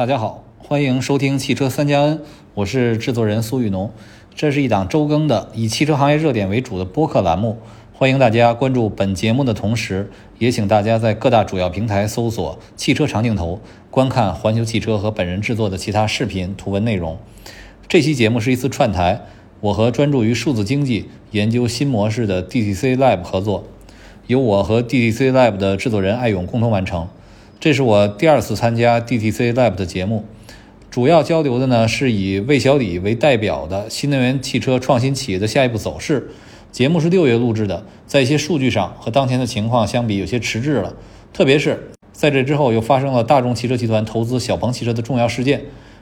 [0.00, 2.22] 大家好，欢迎收听汽车三加 N，
[2.54, 3.92] 我是制作人苏玉农。
[4.34, 7.58] 这是一档周更的以汽车行业热点为主的播客栏目，
[7.92, 13.60] 欢迎大家关注本节目的同时，也请大家在各大主要平台搜索“汽车长镜头”，
[13.92, 17.18] 观看环球汽车和本人制作的其他视频、图文内容。
[17.86, 19.20] 这期节目是一次串台，
[19.60, 23.64] 我和专注于数字经济、研究新模式的 DTC Lab 合作，
[24.28, 27.06] 由我和 DTC Lab 的制作人艾勇共同完成。
[27.60, 30.24] 这是我第二次参加 DTC Lab 的节目，
[30.90, 36.30] 主要交流的呢是以魏小李为代表的新能源汽车创新企业的下一步走势。
[36.72, 40.94] 节目是六月录制的，在一些数据上和当前的情况相比有些迟滞了，
[41.34, 45.60] 特别是在这之后又发生了大众汽车集团投资小鹏汽车的重要事件。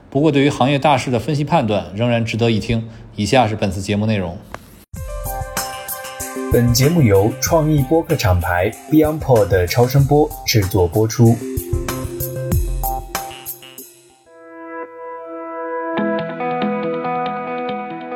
[0.09, 2.87] 不过，对于行业大势的分析判断仍然值得一听。
[3.17, 4.37] 以下是本次节目内容。
[6.51, 11.35] 本节目由创意播客厂牌 BeyondPod 的超声波制作播出。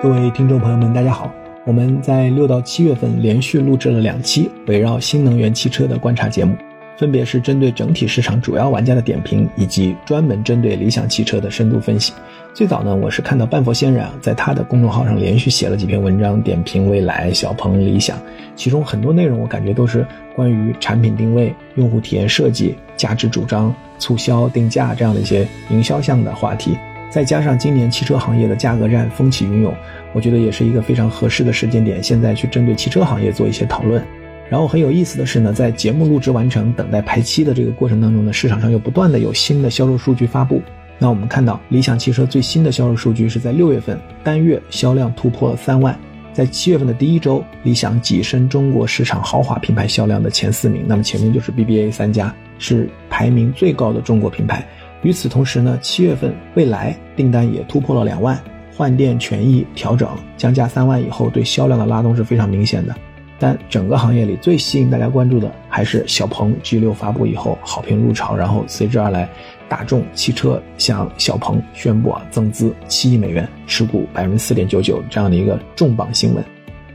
[0.02, 1.31] 各位听众朋友们，大家好！
[1.64, 6.56] 我们在六到七月份连续录制了两期围绕新能源汽车的观察节目，
[6.98, 12.11] 分别是针对整体市场主要玩家的点评，以及专门针对理想汽车的深度分析。
[12.54, 18.16] 最早呢，我是看到半佛仙人啊，在他的公众号上连续写了几篇文章，点评蔚来、小鹏、理想，
[18.56, 26.78] 其中很多内容我感觉都是关于产品定位、用户体验设计、价值主张、促销定价这样的一些营销项的话题。
[27.10, 29.73] 再加上今年汽车行业的价格战风起云涌，
[30.14, 34.04] 我觉得也是一个非常合适的时间点，现在去针对汽车行业做一些讨论。
[34.48, 40.62] 然后很有意思的是呢，在节目录制完成、等待排期的这个过程当中呢，市场上又不断的有新的销售数据发布。
[41.04, 46.00] 那我们看到，理想汽车最新的销售数据是在六月份单月销量突破了三万，
[46.32, 50.86] 在七月份的第一周，理想跻身中国市场豪华品牌销量的前四名。
[50.88, 54.66] 那么前面就是 BBA 三家，是排名最高的中国品牌。
[55.02, 58.42] 与此同时呢，七月份蔚来订单也突破了两万，
[58.73, 60.08] 换电权益调整
[60.38, 62.95] 降价三万以后，对销量的拉动是非常明显的。
[63.40, 69.27] 但整个行业里最吸引大家关注的还是小鹏 G6 发布以后好评如潮，然后随之而来。
[69.73, 76.45] 大众汽车向小鹏宣布啊增资七亿美元，持股百分之四点九九这样的一个重磅新闻。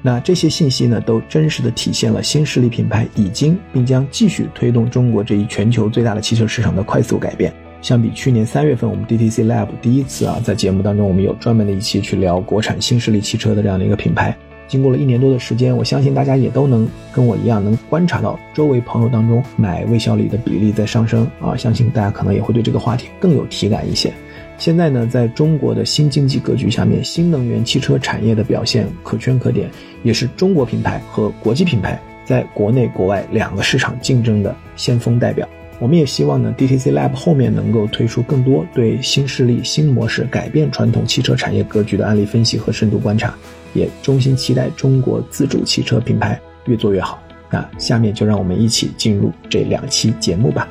[0.01, 7.53] 那这些信息呢，都真实的体现了新势力品牌已经并将继续推动中国这一全球最大的汽车市场的快速改变。
[7.83, 14.37] 相比去年三月份，我们 DTC Lab 第一次啊在节目当中，我们有专门的一期去聊国产新势力汽车的这样的一个品牌。
[14.69, 21.57] 经过了一年多的时间，我相信大家也都能跟我一样，能观察到周围朋友当中买魏小李的比例在上升啊！
[21.57, 24.13] 相信大家可能也会对这个话题更有体感一些。
[24.59, 29.71] 现在呢，在中国的新经济格局下面，新能源汽车产业的表现可圈可点，
[30.03, 35.49] 也是中国品牌和国际品牌在国内国外两个市场竞争的先锋代表。
[35.81, 43.33] 我们也希望呢，DTC Lab 后面能够推出更多对新势力、新模式改变传统汽车产业格局的案例分析和深度观察。
[43.75, 47.19] 也衷心期待中国自主汽车品牌越做越好。
[47.51, 50.69] 那下面就让我们一起进入这两期节目吧。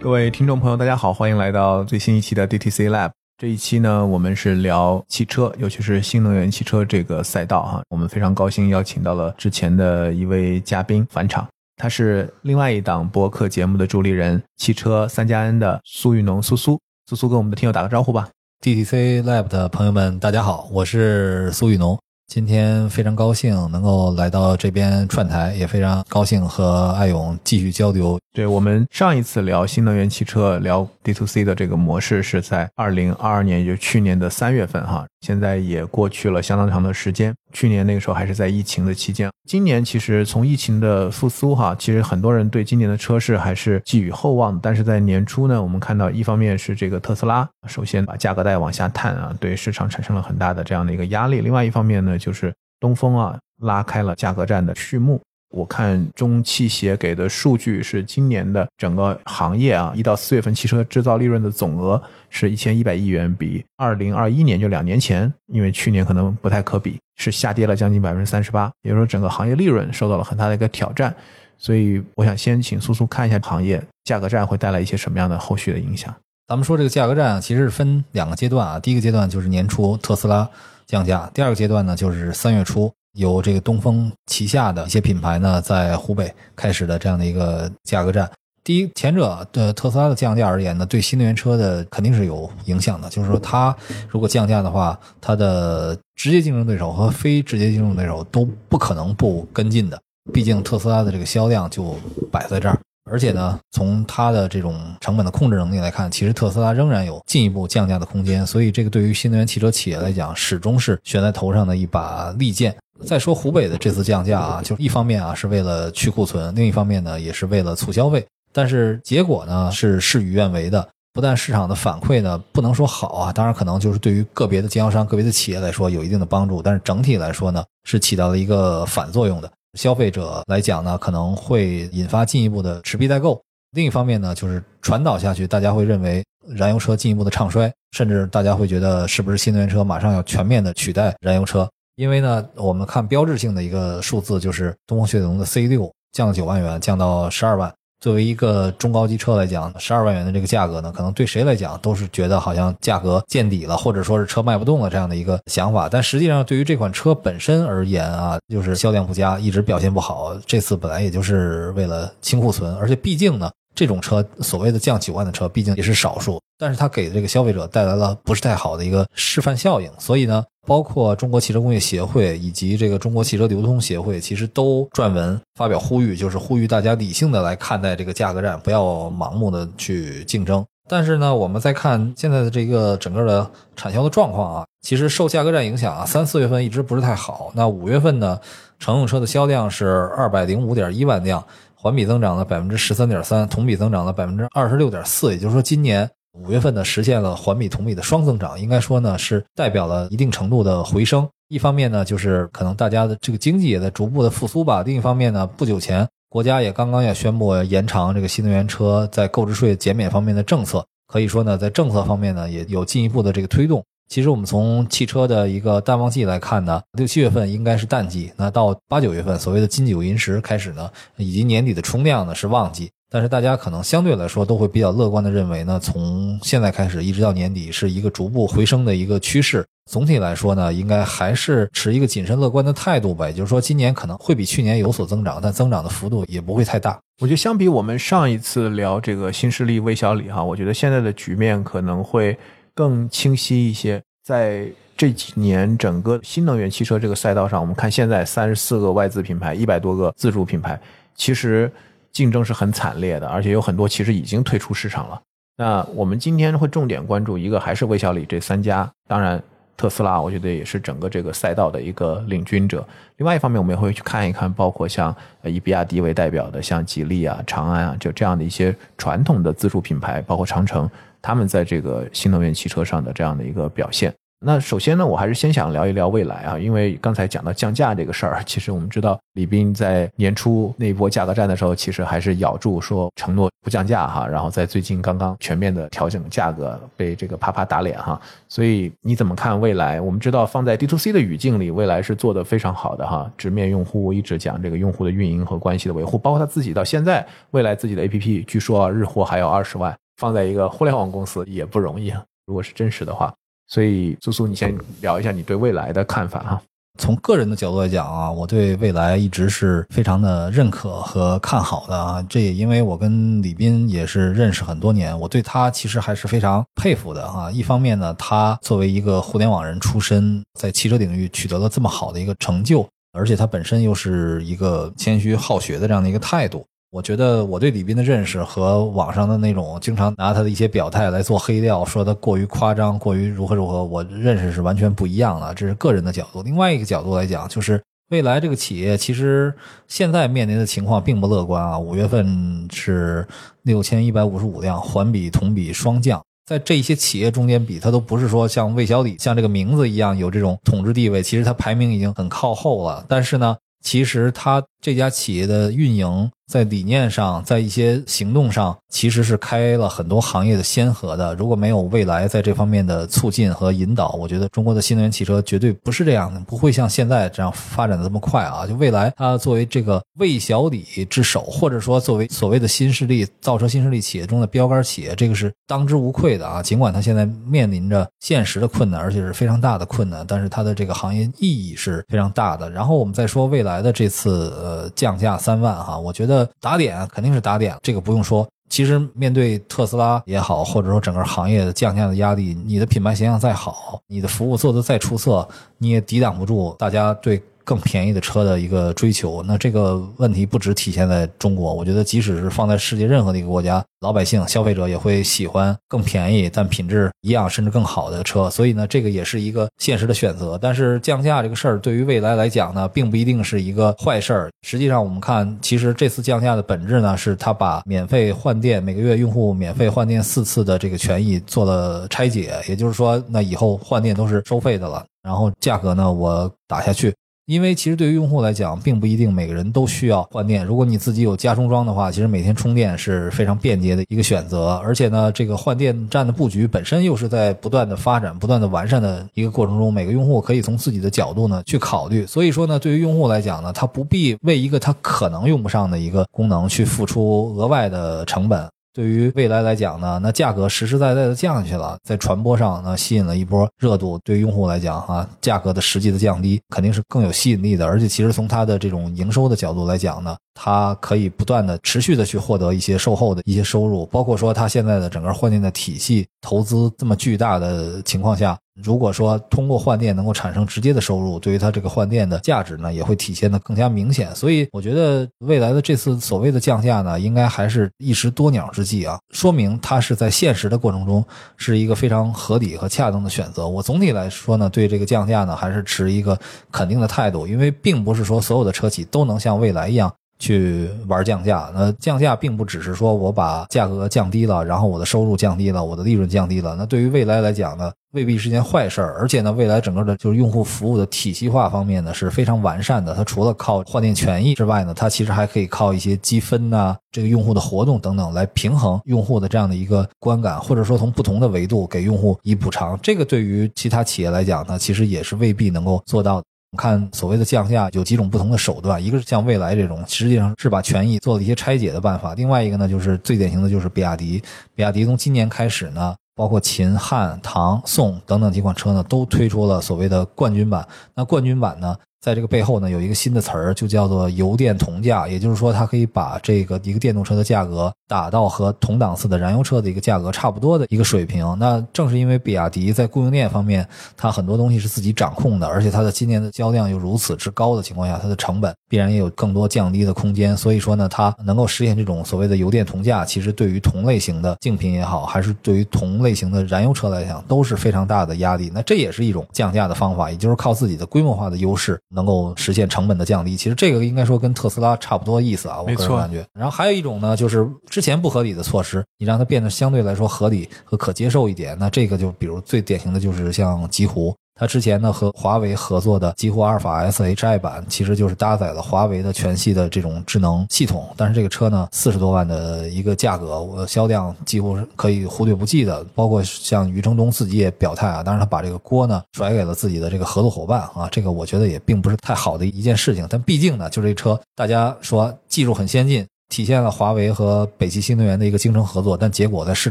[0.00, 3.10] 各位听众朋友，大家好，欢迎来到最新一期的 DTC Lab。
[3.38, 7.82] 这一期呢，我们是聊汽车，尤其是新能源汽车这个赛道哈。
[7.88, 16.78] 我们非常高兴邀请到了之前的一位嘉宾返场，他是另外一档播客节目的助力人，汽车三加 N 的苏玉农苏苏。
[17.06, 18.28] 苏苏跟我们的听友打个招呼吧。
[18.62, 21.98] DTC Lab 的朋友们，大家好，我是苏雨农。
[22.28, 28.20] 今天非常高兴能够来到这边串台，也非常高兴和艾勇继续交流。
[28.34, 35.04] 对我们上一次聊新能源汽车、聊 D to C 的这个模式是在二零二二年，也就去年的三月份哈。
[35.20, 39.30] 现在也过去了相当长的时间，去年那个时候还是在疫情的期间。
[39.46, 44.58] 今年其实从疫情的复苏哈，其实很多人对今年的车市还是寄予厚望。
[44.60, 51.42] 但是在年初呢，我们看到一方面是这个特斯拉首先把价格带往下探啊，对市场产生了很大的这样的一个压力。
[51.42, 52.50] 另外一方面呢，就是
[52.80, 55.20] 东风啊拉开了价格战的序幕。
[55.52, 71.14] 我看中汽协给的数据是今年的整个行业啊，一到四月份汽车制造利润的总额是一千一百亿元，比二零二一年就两年前，因为去年可能不太可比，是下跌了将近百分之三十八，也就是说整个行业利润受到了很大的一个挑战。
[71.58, 76.12] 所以我想先请苏苏看一下行业价格战会带来一些什么样的后续的影响。
[76.48, 80.48] 咱们说这个价格战啊其实是分两个阶段啊，第一个阶段就是年初特斯拉
[80.86, 82.92] 降价，第二个阶段呢就是三月初。
[83.14, 88.30] 由这个东风旗下的一些品牌呢，在湖北开始的这样的一个价格战。
[88.64, 93.08] 第一，前者的特斯拉的降价而言呢，对新能源车的肯定是有影响的。
[93.08, 93.76] 就是说，它
[94.08, 100.00] 如果降价的话，它的直接竞争对手和非直接竞争对手都不可能不跟进的。
[100.32, 101.96] 毕竟特斯拉的这个销量就
[102.30, 102.78] 摆在这儿，
[103.10, 108.46] 而且呢，从它的这种成本的控制能力来看，其实特斯拉仍然有进一步降价的空间。
[108.46, 112.72] 所以，这个对于新能源汽车企业来讲，始终是悬在头上的一把利剑。
[113.04, 118.24] 再说湖北的这次降价啊，就一方面啊是为了去库存，另一方面呢也是为了促消费。
[118.52, 120.88] 但是结果呢是事与愿违的。
[121.14, 129.50] 不但市场的反馈呢不能说好啊，当然可能就是对于个别的经销商、个别的企业来说有一定的帮助，但是整体来说呢是起到了一个反作用的。
[129.78, 133.38] 消费者来讲呢可能会引发进一步的持币待购。
[133.72, 141.68] 另一方面呢就是传导下去，大家会认为燃油车进一步的唱衰，甚至大家会觉得是不是新能源车马上要全面的取代燃油车？
[141.96, 147.72] 因为呢我们看标志性的一个数字就是东风雪铁龙的 C 六降了九万元，降到十二万。
[148.00, 155.88] 作为一个中高级车来讲，十二万元的这个价格呢，可能对谁来讲都是觉得好像价格见底了，或者说是车卖不动了这样的一个想法。
[155.88, 160.36] 但实际上，对于这款车本身而言啊，就是销量不佳，一直表现不好。
[160.44, 163.48] 这次本来也就是为了清库存，而且毕竟呢。
[163.74, 169.90] 这种车所谓的降九万的车，毕竟也是少数，但是它给这个消费者带来了不是太好的一个示范效应。
[169.98, 180.64] 所以呢，包括中国汽车工业协会以及这个中国汽车流通协会，其实都撰文发表呼吁，就是呼吁大家理性的来看待这个价格战，不要盲目的去竞争。
[180.88, 187.50] 但是呢，我们再看现在的这个整个的产销的状况啊，其实受价格战影响啊，三四月份一直不是太好。
[187.54, 188.38] 那五月份呢，
[188.78, 191.42] 乘用车的销量是二百零五点一万辆。
[191.82, 196.08] 环比增长了百分之十三点三，同比增长了百分之二十六点四，也就是说，今年
[196.38, 201.28] 五月份呢实现了环比同比的双增长，应该说呢是代表了一定程度的回升。
[201.48, 213.84] 一方面呢，就是可能大家的这个经济也在逐步的复苏吧；另一方面呢，不久前国家也刚刚也宣布延长这个新能源车在购置税减免方面的政策，可以说呢，在政策方面呢也有进一步的这个推动。
[214.12, 222.90] 其实我们从汽车的一个淡旺季来看呢，六七月份应该是淡季，那到八九月份所谓的金九银十开始呢，以及年底的冲量呢是旺季。
[223.08, 229.64] 但是大家可能相对来说都会比较乐观的认为呢，从现在开始一直到年底是一个逐步回升的一个趋势。
[229.90, 233.26] 总体来说呢，应该还是持一个谨慎乐观的态度吧。
[233.26, 237.00] 也就是说，今年可能会比去年有所增长，但增长的幅度也不会太大。
[237.22, 242.36] 我觉得相比我们上一次聊这个新势力魏小李哈，我觉得现在的局面可能会。
[242.74, 244.66] 更清晰一些，在
[244.96, 250.80] 这几年整个新能源汽车这个赛道上，我们看现在三十四个外资品牌，一百多个自主品牌，
[251.14, 251.70] 其实
[252.12, 255.20] 竞争是很惨烈的，而且有很多其实已经退出市场了。
[255.56, 259.42] 那我们今天会重点关注一个，还是魏小李这三家，当然
[259.76, 262.86] 特斯拉，我觉得也是整个这个赛道的一个领军者。
[263.16, 265.14] 另外一方面，我们也会去看一看，包括像
[265.44, 270.88] 以比亚迪为代表的，像吉利啊、长安啊，就这样的一些传统的自主品牌，包括长城。
[271.22, 274.12] 他们在这个新能源汽车上的这样的一个表现。
[274.44, 288.20] 那首先呢，我还是先想聊一聊未来啊，因为刚才讲到降价这个事儿，其实我们知道李斌在年初那一波价格战的时候，其实还是咬住说承诺不降价哈，然后在最近刚刚全面的调整价格，被这个啪啪打脸哈。
[288.48, 290.00] 所以你怎么看未来？
[290.00, 299.96] 我们知道放在 D to C 的语境里，未来是做的非常好的哈，直面用户一直讲这个用户的运营和关系的维护，包括他自己到现在未来自己的 APP，据说日活还有二十万。
[300.16, 303.32] 放在一个互联网公司也不容易啊，如果是真实的话。
[303.68, 306.62] 所以苏苏，你先聊一下你对未来的看法哈。
[306.98, 312.22] 从个人的角度来讲啊，我对未来一直是非常的认可和看好的啊。
[312.28, 317.50] 这也因为我跟李斌也是认识很多年，我对他其实还是非常佩服的啊。
[317.50, 326.62] 一方面呢，他作为一个互联网人出身，在汽车领域取得了这么好的一个成就，而且他本身又是一个谦虚好学的这样的一个态度。
[326.92, 335.54] 我觉得我对李斌的认识和网上的那种经常拿他的一些表态来做黑料，说他过于夸张、过于如何如何，我认识是完全不一样的。
[335.54, 336.42] 这是个人的角度。
[336.42, 339.54] 另外一个角度来讲，就是未来这个企业其实
[339.88, 341.78] 现在面临的情况并不乐观啊。
[341.78, 343.26] 五月份是
[343.62, 353.02] 六千一百五十五辆，环比同比双降，在这些企业中间比，它都不是说像魏小李像这个名字一样有这种统治地位，其实它排名已经很靠后了。
[353.08, 356.30] 但是呢，其实它这家企业的运营。
[356.52, 361.34] 在理念上，在一些行动上，其实是开了很多行业的先河的。
[361.36, 368.66] 如果没有未来在这方面的促进和引导，我觉得中国的新能源汽车绝对不是这样的，不会像现在这样发展的这么快啊！
[368.66, 376.62] 就未来，它作为这个魏小李之首，或者说作为所谓的新势力造车新势力企业中的标杆企业，这个是当之无愧的啊！
[376.62, 382.68] 尽管它现在面临着现实的困难，而且是非常大的困难，但是它的这个行业意义是非常大的。
[382.68, 386.41] 然后我们再说未来的这次呃降价三万哈，我觉得。
[386.60, 388.46] 打点肯定是打点，这个不用说。
[388.68, 395.46] 其实面对特斯拉也好，或者说整个行业的降价的压力，你的品牌形象再好，你的服务做得再出色，
[395.76, 399.42] 你也抵挡不住大家对更便宜的车的一个追求。
[399.46, 408.50] 那这个问题不只体现在中国，我觉得即使是放在世界任何的一个国家，老百姓、消费者也会喜欢更便宜但品质一样甚至更好的车。
[408.50, 410.58] 所以呢，这个也是一个现实的选择。
[410.60, 414.50] 但是降价这个事儿对于未来来讲呢，并不一定是一个坏事儿。
[414.62, 422.60] 实际上，我们看，其实这次降价的本质呢，是它把免费换电每个月用户免费换电四次的这个权益做了拆解。
[422.68, 425.04] 也就是说，那以后换电都是收费的了。
[425.22, 427.14] 然后价格呢，我打下去。
[427.46, 430.64] 因为其实对于用户来讲，并不一定每个人都需要换电。
[430.64, 434.76] 如果你自己有加充桩的话，其实每天充电是非常便捷的一个选择。
[434.76, 442.24] 而且呢，这个换电站的布局本身又是在不断的发展、不断的完善的一个过程中，每个用户可以从自己的角度呢去考虑。
[442.24, 448.68] 所以说呢，对于用户来讲呢，他不必为一个他可能用不上的一个功能去付出额外的成本。
[448.94, 454.18] 对于未来来讲呢，那价格实实在在的降下去了，在传播上呢吸引了一波热度。
[454.22, 457.86] 对于用户来讲啊，价格的实际的降低肯定是更有吸引力的。
[457.86, 468.58] 而且其实从它的这种营收的角度来讲呢，它可以不断的持续的去获得一些售后的一些收入，包括说它现在的整个换电的体系投资这么巨大的情况下。
[468.82, 474.34] 如果说通过换电能够产生直接的收入，对于它这个换电的价值呢，也会体现的更加明显。
[474.34, 481.22] 所以我觉得未来的这次所谓的降价呢，应该还是一石多鸟之计啊，说明它是在现实的过程中
[481.58, 483.68] 是一个非常合理和恰当的选择。
[483.68, 486.38] 我总体来说呢，对这个降价呢，还是持一个
[486.70, 490.10] 肯定的态度，因为并不是说所有的车企都能像蔚来一样。
[490.42, 496.74] 去玩降价，那降价并不只是说我把价格降低了，然后我的收入降低了，我的利润降低了。
[496.76, 499.14] 那对于未来来讲呢，未必是件坏事儿。
[499.20, 503.14] 而且呢，未来整个的就是用户服务的体系化方面呢是非常完善的。
[503.14, 512.98] 它除了靠换电权益之外呢，它其实还可以靠一些积分呐，这个用户的活动等等来平衡用户的这样的一个观感，或者说从不同的维度给用户以补偿。
[513.00, 516.42] 这个对于其他企业来讲呢，其实也是未必能够做到。
[516.78, 524.42] 看所谓的降价有几种不同的手段，一个是像蔚来这种，实际上是把权益做了一些拆解的办法；另外一个呢，就是最典型的就是比亚迪。
[524.74, 530.86] 比亚迪从今年开始呢，包括秦、汉、唐、宋等等几款车呢，都推出了所谓的冠军版。
[531.14, 531.96] 那冠军版呢？
[532.22, 541.56] 在这个背后呢，有一个新的词儿，就叫做油电同价，也就是说，它可以把这个一个电动车的价格打到和同档次的燃油车的一个价格差不多的一个水平。
[541.58, 543.88] 那正是因为比亚迪在供应链方面，
[544.18, 550.54] 它很多东西是自己掌控的，而且它的今年的销量又如此之高的情况下，它的成本必然也有更多降低的空间。
[550.54, 558.70] 所以说呢，它能够实现这种所谓的油电同价，其实对于同类型的竞品也好，还是对于同类型的燃油车来讲，都是非常大的压力。
[558.74, 561.98] 那这也是一种降价的方法，也就是靠自己的规模化的优势。
[562.10, 566.44] 能够实现成本的降低，其实这个应该说跟特斯拉差不多意思啊，我个人感觉。
[566.52, 574.34] 然后还有一种呢，就是之前不合理的措施，你让它变得相对来说合理和可接受一点，那这个就比如最典型的就是像极狐。
[574.54, 581.08] 它之前呢和华为合作的极狐阿尔法 S H I 版，其实就是搭载了华为的全系的这种智能系统。
[581.16, 586.04] 但是这个车呢，四十多万的一个价格，我销量几乎是可以忽略不计的。
[586.14, 593.26] 包括像余承东自己也表态啊，当然他把这个锅呢甩给了自己的这个合作伙伴啊，这个我觉得也并不是太好的一件事情。
[593.30, 599.90] 但毕竟呢，就这车，大家说技术很先进，体现了华为和北汽新能源的一个精诚合作，但结果在市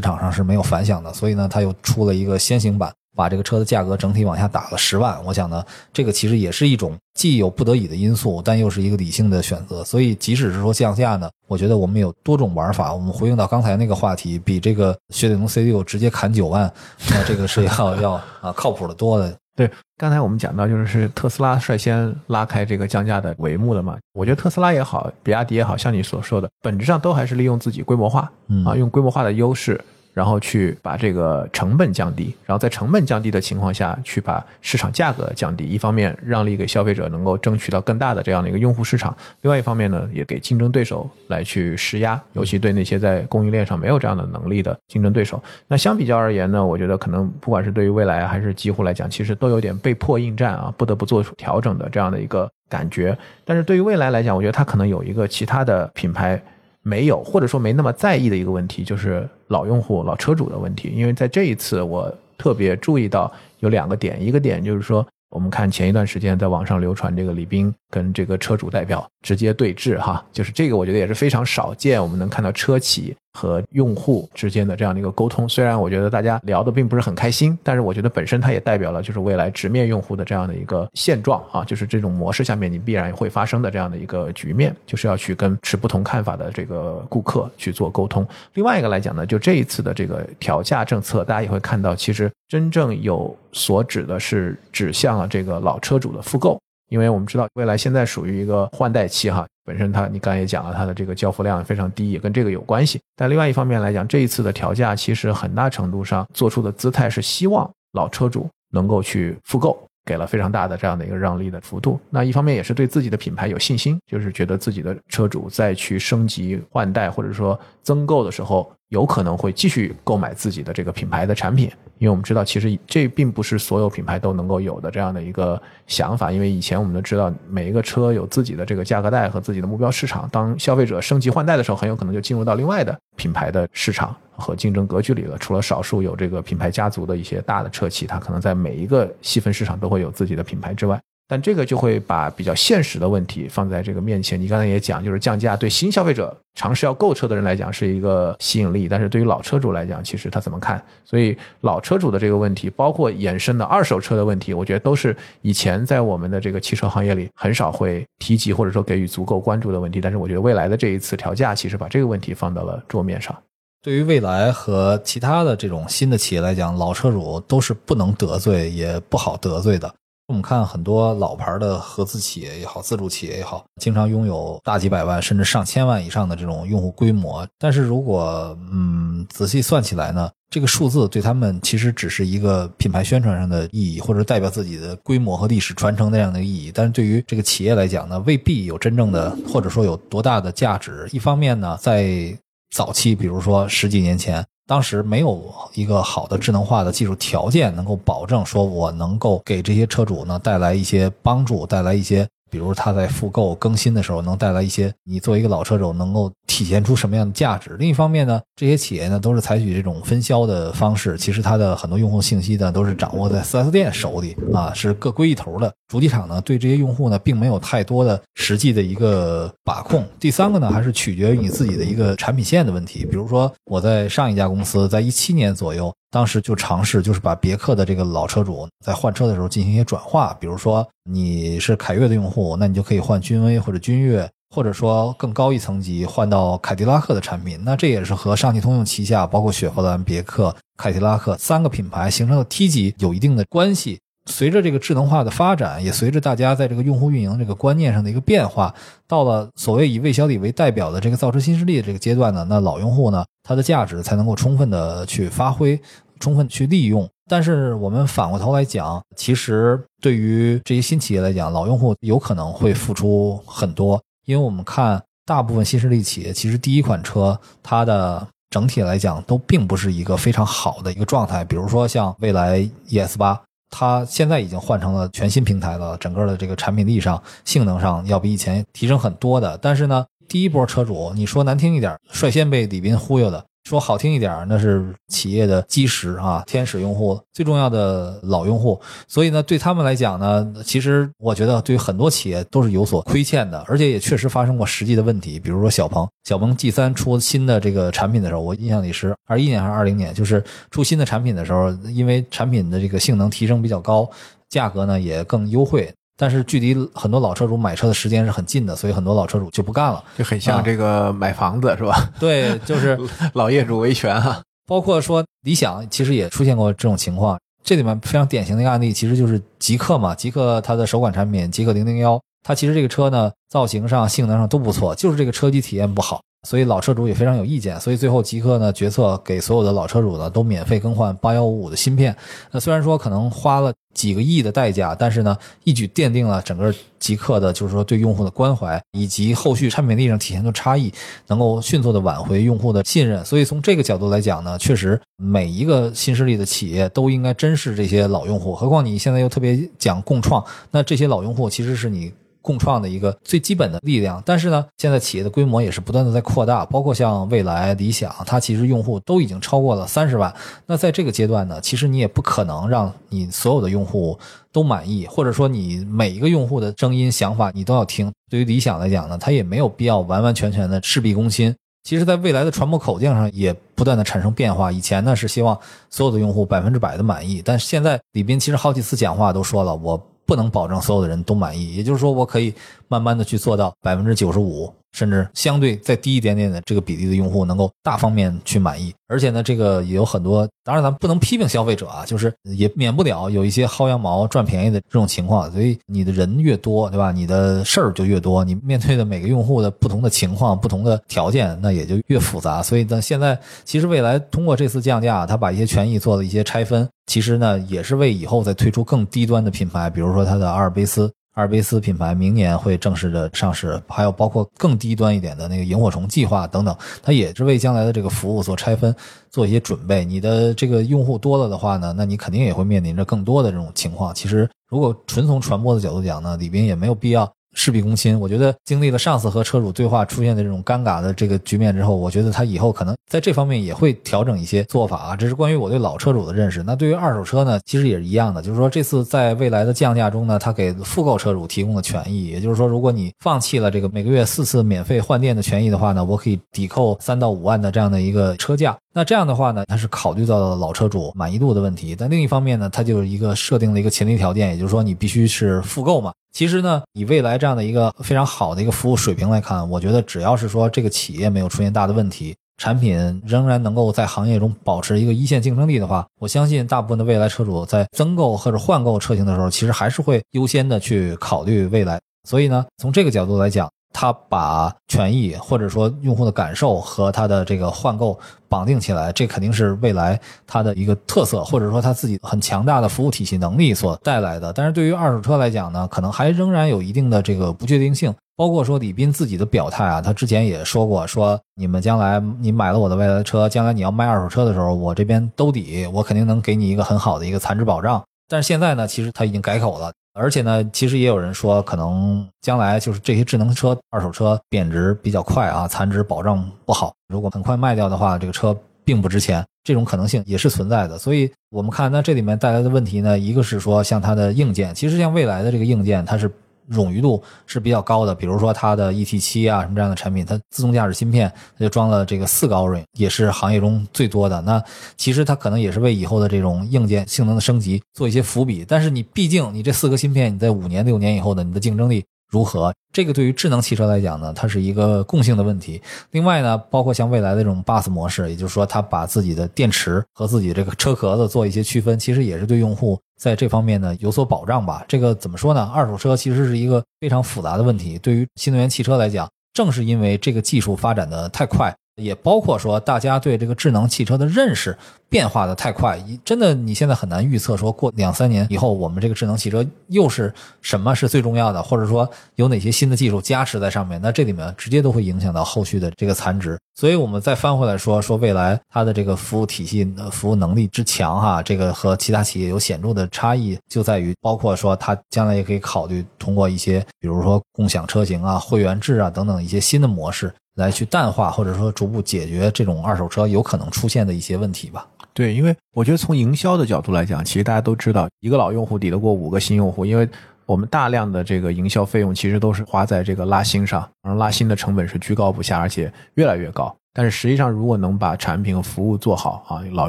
[0.00, 1.12] 场上是没有反响的。
[1.12, 2.92] 所以呢，它又出了一个先行版。
[3.14, 9.84] 把这个车的价格整体往下打了十万，我想呢，这个其实也是一种既有不得已的因素，但又是一个理性的选择。
[9.84, 12.94] 所以，即使是说降价呢，我觉得我们有多种玩法。
[12.94, 16.72] 我们回应到刚才那个话题，比这个雪铁龙 C 六直接砍九万，
[17.10, 19.36] 那这个是要 要啊靠谱的多的。
[19.54, 23.98] 对，刚才我们讲到就是是特斯拉率先拉开这个降价的帷幕的嘛。
[24.12, 28.30] 我觉得特斯拉也好，比亚迪也好像你所说的，本质上都还是利用自己规模化，
[28.64, 29.78] 啊，用规模化的优势。
[30.12, 35.64] 然后去把这个成本降低，然后在成本降低的情况下去把市场价格降低。
[35.64, 45.42] 一方面让利给消费者能够争取到更大的这样的一个用户市场，另外一方面呢，也给竞争对手来去施压，尤其对那些在供应链上没有这样的能力的竞争对手。
[45.66, 53.16] 那相比较而言呢，我觉得可能不管是对于未来还是几乎来讲，其实都有点被迫应战啊，不得不做出调整的这样的一个感觉。
[53.44, 56.42] 但是对于未来来讲，我觉得它可能有一个其他的品牌。
[56.82, 60.92] 没有，或者说没那么在意的一个问题，就是老用户、老车主的问题。
[60.94, 65.06] 因为在这一次，我特别注意到有两个点，一个点就是说。
[65.34, 75.48] 我们看前一段时间在网上流传这个李斌跟这个车主代表直接对峙哈，就是这个我觉得也是非常少见，我们能看到车企和用户之间的这样的一个沟通。
[75.48, 88.24] 虽然我觉得大家聊的并不是很开心，但是我觉得本身它也代表了就是未来直面用户的这样的一个现状啊，就是这种模式下面你必然会发生的这样的一个局面，就是要去跟持不同看法的这个顾客去做沟通。
[88.54, 95.28] 另外一个来讲呢，就这一次的这个调价政策，大家也会看到，其实真正有所指的是指向了。
[95.32, 96.60] 这个老车主的复购，
[96.90, 103.00] 因为我们知道未来现在属于一个换代期哈，本身它你刚才也讲了，它的这个交付量非常低，也跟这个有关系。
[103.16, 109.78] 但另外一方面来讲，这一次的调价其实很大程度上做出的姿态是希望老车主能够去复购。
[110.04, 121.70] 给了非常大的这样的一个让利的幅度，那一方面也是对自己的品牌有信心，就是觉得自己的车主再去升级换代或者说增购的时候，有可能会继续购买自己的这个品牌的产品。
[121.96, 126.30] 因为我们知道，其实这并不是所有品牌都能够有的这样的一个想法。
[126.30, 130.28] 因为以前我们都知道，每一个车有自己的这个价格带和自己的目标市场。
[130.30, 135.38] 当消费者升级换代的时候，很有可能就进入到另外的品牌的市场和竞争格局里了。
[135.38, 141.00] 除了少数有这个品牌家族的一些大的车企，它可能在每一个细分市场都会有自己的品牌之外。
[141.28, 144.38] 但这个就会把比较现实的问题放在这个面前。
[144.40, 150.82] 你刚才也讲，就是降价对新消费者尝试要购车的人来讲是一个吸引力，但是对于老车主来讲，其实他怎么看？
[151.04, 160.00] 所以老车主的这个问题，包括衍生的二手车的问题，我觉得都是以前在我们的这个汽车行业里很少会提及或者说给予足够关注的问题。
[160.00, 163.34] 但是我觉得未来的这一次调价，其实把这个问题放到了桌面上。
[163.82, 169.92] 对于未来和其他的这种新的企业来讲，老车主都是不能得罪也不好得罪的。
[170.32, 177.46] 我们看很多老牌的合资企业也好，自主企业也好，经常拥有大几百万甚至上千万以上的这种用户规模。
[177.58, 186.72] 但是如果嗯仔细算起来呢，这个数字对他们其实只是一个品牌宣传上的意义，或者代表自己的规模和历史传承那样的意义。
[186.74, 191.06] 但是对于这个企业来讲呢，未必有真正的或者说有多大的价值。
[191.12, 192.34] 一方面呢，在
[192.74, 194.42] 早期，比如说十几年前。
[194.66, 195.42] 当时没有
[195.74, 202.28] 一个好的智能化的技术条件，能够保证说我能够给这些车主呢带来一些帮助，带来一些。
[202.52, 207.76] 比如他在复购更新的时候，能带来一些你作为一个老车主能够体现出什么样的价值。
[207.78, 215.72] 另一方面呢，这些企业呢都是采取这种分销的方式，其实它的很多用户信息呢都是掌握在 4S 店手里啊，是各归一头的。
[215.88, 220.06] 主机厂呢对这些用户呢并没有太多的实际的一个把控。
[220.20, 223.06] 第三个呢还是取决于你自己的一个产品线的问题。
[223.06, 225.90] 比如说我在上一家公司，在一七年左右。
[226.12, 237.58] 当时就尝试，就是把别克的这个老车主在换车的时候进行一些转化，比如说你是凯越的用户，那你就可以换君威或者君越，或者说更高一层级换到凯迪拉克的产品。
[237.64, 243.98] 那这也是和上汽通用旗下包括雪佛兰、别克、凯迪拉克三个品牌形成的梯级有一定的关系。
[244.26, 248.72] 随着这个智能化的发展，也随着大家在这个用户运营这个观念上的一个变化，
[249.08, 255.80] 到了所谓以魏小李为代表的这个造车新势力的这个阶段呢，那老用户呢，它的价值才能够充分的去发挥，
[256.20, 257.08] 充分去利用。
[257.28, 273.40] 但是我们反过头来讲，其实对于这些新企业来讲，老用户有可能会付出很多，因为我们看大部分新势力企业，其实第一款车它的整体来讲都并不是一个非常好的一个状态，比如说像蔚来 ES 八。
[273.72, 279.58] 它现在已经换成了全新平台了，整个的这个产品力上、性能上要比以前提升很多的。
[279.62, 283.42] 但是呢，第一波车主，你说难听一点，率先被李斌忽悠的。
[283.64, 288.80] 说好听一点，那是企业的基石啊，天使用户，最重要的老用户。
[289.06, 295.38] 所以呢，对他们来讲呢，其实我觉得对于很多企业都是有所亏欠的，而且也确实发生过实际的问题。
[295.38, 304.10] 比如说小鹏，小鹏 G 三出新的这个产品的时候，我印象里是二一年还是二零年，就是出新的产品的时候，因为产品的这个性能提升比较高，
[304.48, 305.92] 价格呢也更优惠。
[306.16, 312.10] 但是距离很多老车主买车的时间是很近的，所以很多老车主就不干了，就很像这个买房子是吧？
[312.20, 312.98] 对，就是
[313.34, 314.40] 老业主维权哈。
[314.66, 317.38] 包括说理想，其实也出现过这种情况。
[317.64, 320.14] 这里面非常典型的一个案例，其实就是极客嘛。
[320.14, 326.20] 极客它的首款产品极客零零幺，它其实这个车呢，造型上、性能上都不错，就是这个车机体验不好。
[326.48, 332.14] 所以老车主也非常有意见，所以最后极客呢决策给所有的老车主呢都免费更换八幺五五的芯片。
[332.50, 340.92] 那虽然说可能花了几个亿的代价，但是呢一举奠定了整个极客的就是说对用户的关怀以及后续产品力上体现的差异，
[341.28, 343.24] 能够迅速的挽回用户的信任。
[343.24, 348.52] 所以从这个角度来讲呢，确实每一个新势力的企业都应该珍视这些老用户。
[348.52, 352.12] 何况你现在又特别讲共创，那这些老用户其实是你。
[352.42, 360.34] 共创的一个最基本的力量，但是呢，现在企业的规模也是不断的在扩大，包括像蔚来、理想，它其实用户都已经超过了三十万。
[360.66, 364.18] 那在这个阶段呢，其实你也不可能让你所有的用户
[364.52, 368.12] 都满意，或者说你每一个用户的声音、想法你都要听。
[368.28, 371.54] 对于理想来讲呢，它也没有必要完完全全的事必躬亲。
[371.84, 374.70] 其实，在未来的传播口径上也不断的产生变化。
[374.70, 375.58] 以前呢是希望
[375.90, 380.00] 所有的用户百分之百的满意，但是现在李斌其实好几次讲话都说了我。
[380.32, 382.54] 不能保证所有的人都满意，也就是说，我可以
[382.92, 384.70] 慢慢的去做到百分之九十五。
[384.92, 397.10] 甚至相对再低一点点的这个比例的用户能够大方面去满意，而且呢，这个也有很多，当然咱不能批评消费者啊，就是也免不了有一些薅羊毛赚便宜的这种情况，所以你的人越多，对吧？
[397.10, 402.62] 你的事儿就越多，你面对的每个用户的不同的情况、不同的条件，那也就越复杂。
[402.62, 411.10] 所以呢，现在其实未来通过这次降价，他把一些权益做了一些拆分，其实呢，也是为以后再推出更低端的品牌，比如说它的阿尔卑斯。
[411.32, 418.94] 阿尔卑斯品牌明年会正式的上市，还有包括更低端一点的那个萤火虫计划等等，它也是为将来的这个服务做拆分，
[419.30, 420.04] 做一些准备。
[420.04, 424.14] 你的这个用户多了的话呢，那你肯定也会面临着更多的这种情况。
[424.14, 427.32] 其实，如果纯从传播的角度讲呢，李斌也没有必要。
[427.54, 435.16] 事必躬亲，我觉得经历了上次和车主对话出现的这种尴尬的这个局面之后，我觉得他以后可能在这方面也会调整一些做法啊。
[435.16, 436.62] 这是关于我对老车主的认识。
[436.62, 448.76] 那对于二手车呢，其实也是一样的，就是说这次在未来的降价中呢，他给复购车主提供了权益，也就是说，如果你放弃了这个每个月四次免费换电的权益的话呢，我可以抵扣三到五万的这样的一个车价。
[448.94, 451.96] 那这样的话呢，它是考虑到了老车主满意度的问题。
[451.96, 456.12] 但另一方面呢，它就是一个设定了一个前提条件，也就是说你必须是复购嘛。
[456.32, 471.98] 其实呢，以未来这样的一个非常好的一个服务水平来看，我觉得只要是说这个企业没有出现大的问题，产品仍然能够在行业中保持一个一线竞争力的话，我相信大部分的未来车主在增购或者换购车型的时候，其实还是会优先的去考虑未来。
[472.28, 473.70] 所以呢，从这个角度来讲。
[473.92, 484.52] 他把权益或者说用户的感受和他的这个换购绑定起来，这肯定是未来它的一个特色，或者说他自己很强大的服务体系能力所带来的。
[484.52, 488.14] 但是对于二手车来讲呢，可能还仍然有一定的这个不确定性。
[488.34, 498.02] 包括说李斌自己的表态啊，他之前也说过，说你们将来你买了我的未来车，将来你要卖二手车的时候，我这边兜底，我肯定能给你一个很好的一个残值保障。
[498.26, 499.92] 但是现在呢，其实他已经改口了。
[500.14, 506.92] 而且呢，其实也有人说，可能将来就是这些智能车、二手车贬值比较快啊，残值保障不好。
[507.08, 510.98] 如果很快卖掉的话，这个车并不值钱，这种可能性也是存在的。
[510.98, 516.30] 所以，我们看那这里面带来的问题呢，一个是说像它的硬件，其实像未来的这个硬件，它是。
[516.70, 524.40] 冗余度是比较高的，比如说它的 E T 七啊什么这样的产品，它自动驾驶芯片它就装了这个四个 Orin，也是行业中最多的。
[524.42, 524.62] 那
[524.96, 528.64] 其实它可能也是为以后的这种硬件性能的升级做一些伏笔。
[528.66, 532.04] 但是你毕竟你这四个芯片，你在五年六年以后的你的竞争力。
[532.32, 532.74] 如何？
[532.92, 535.80] 这个对于智能汽车来讲呢，它是一个共性的问题。
[536.10, 544.82] 另外呢，包括像未来的这种 bus 模式，也就是说，它把自己的电池和自己这个车壳子做一些区分，其实也是对用户在这方面呢有所保障吧。
[544.88, 545.70] 这个怎么说呢？
[545.74, 547.98] 二手车其实是一个非常复杂的问题。
[547.98, 551.74] 对于新能源汽车来讲，正是因为这个技术发展的太快。
[551.96, 554.76] 也包括说，大家对这个智能汽车的认识
[555.10, 566.58] 变化的太快，真的你现在很难预测，说过两三年以后，我们这个智能汽车又是什么是最重要的，或者说有哪些新的技术加持在上面，那这里面直接都会影响到后续的这个残值。
[566.74, 580.32] 所以我们再翻回来说，说未来它的这个服务体系、服务能力之强，哈，这个和其他企业有显著的差异，就在于包括说它将来也可以考虑通过一些，比如说共享车型啊、会员制啊等等一些新的模式。
[580.54, 584.86] 来去淡化或者说逐步解决这种二手车有可能出现的一些问题吧。
[585.14, 590.08] 对，因为我觉得从营销的角度来讲，其实大家都知道，一个老用户抵得过五个新用户，因为
[590.46, 596.74] 我们大量的这个营销费用其实都是花在这个拉新上，而拉新的成本是居高不下，而且越来越高。
[596.94, 599.88] 但是实际上，如果能把产品和服务做好啊，老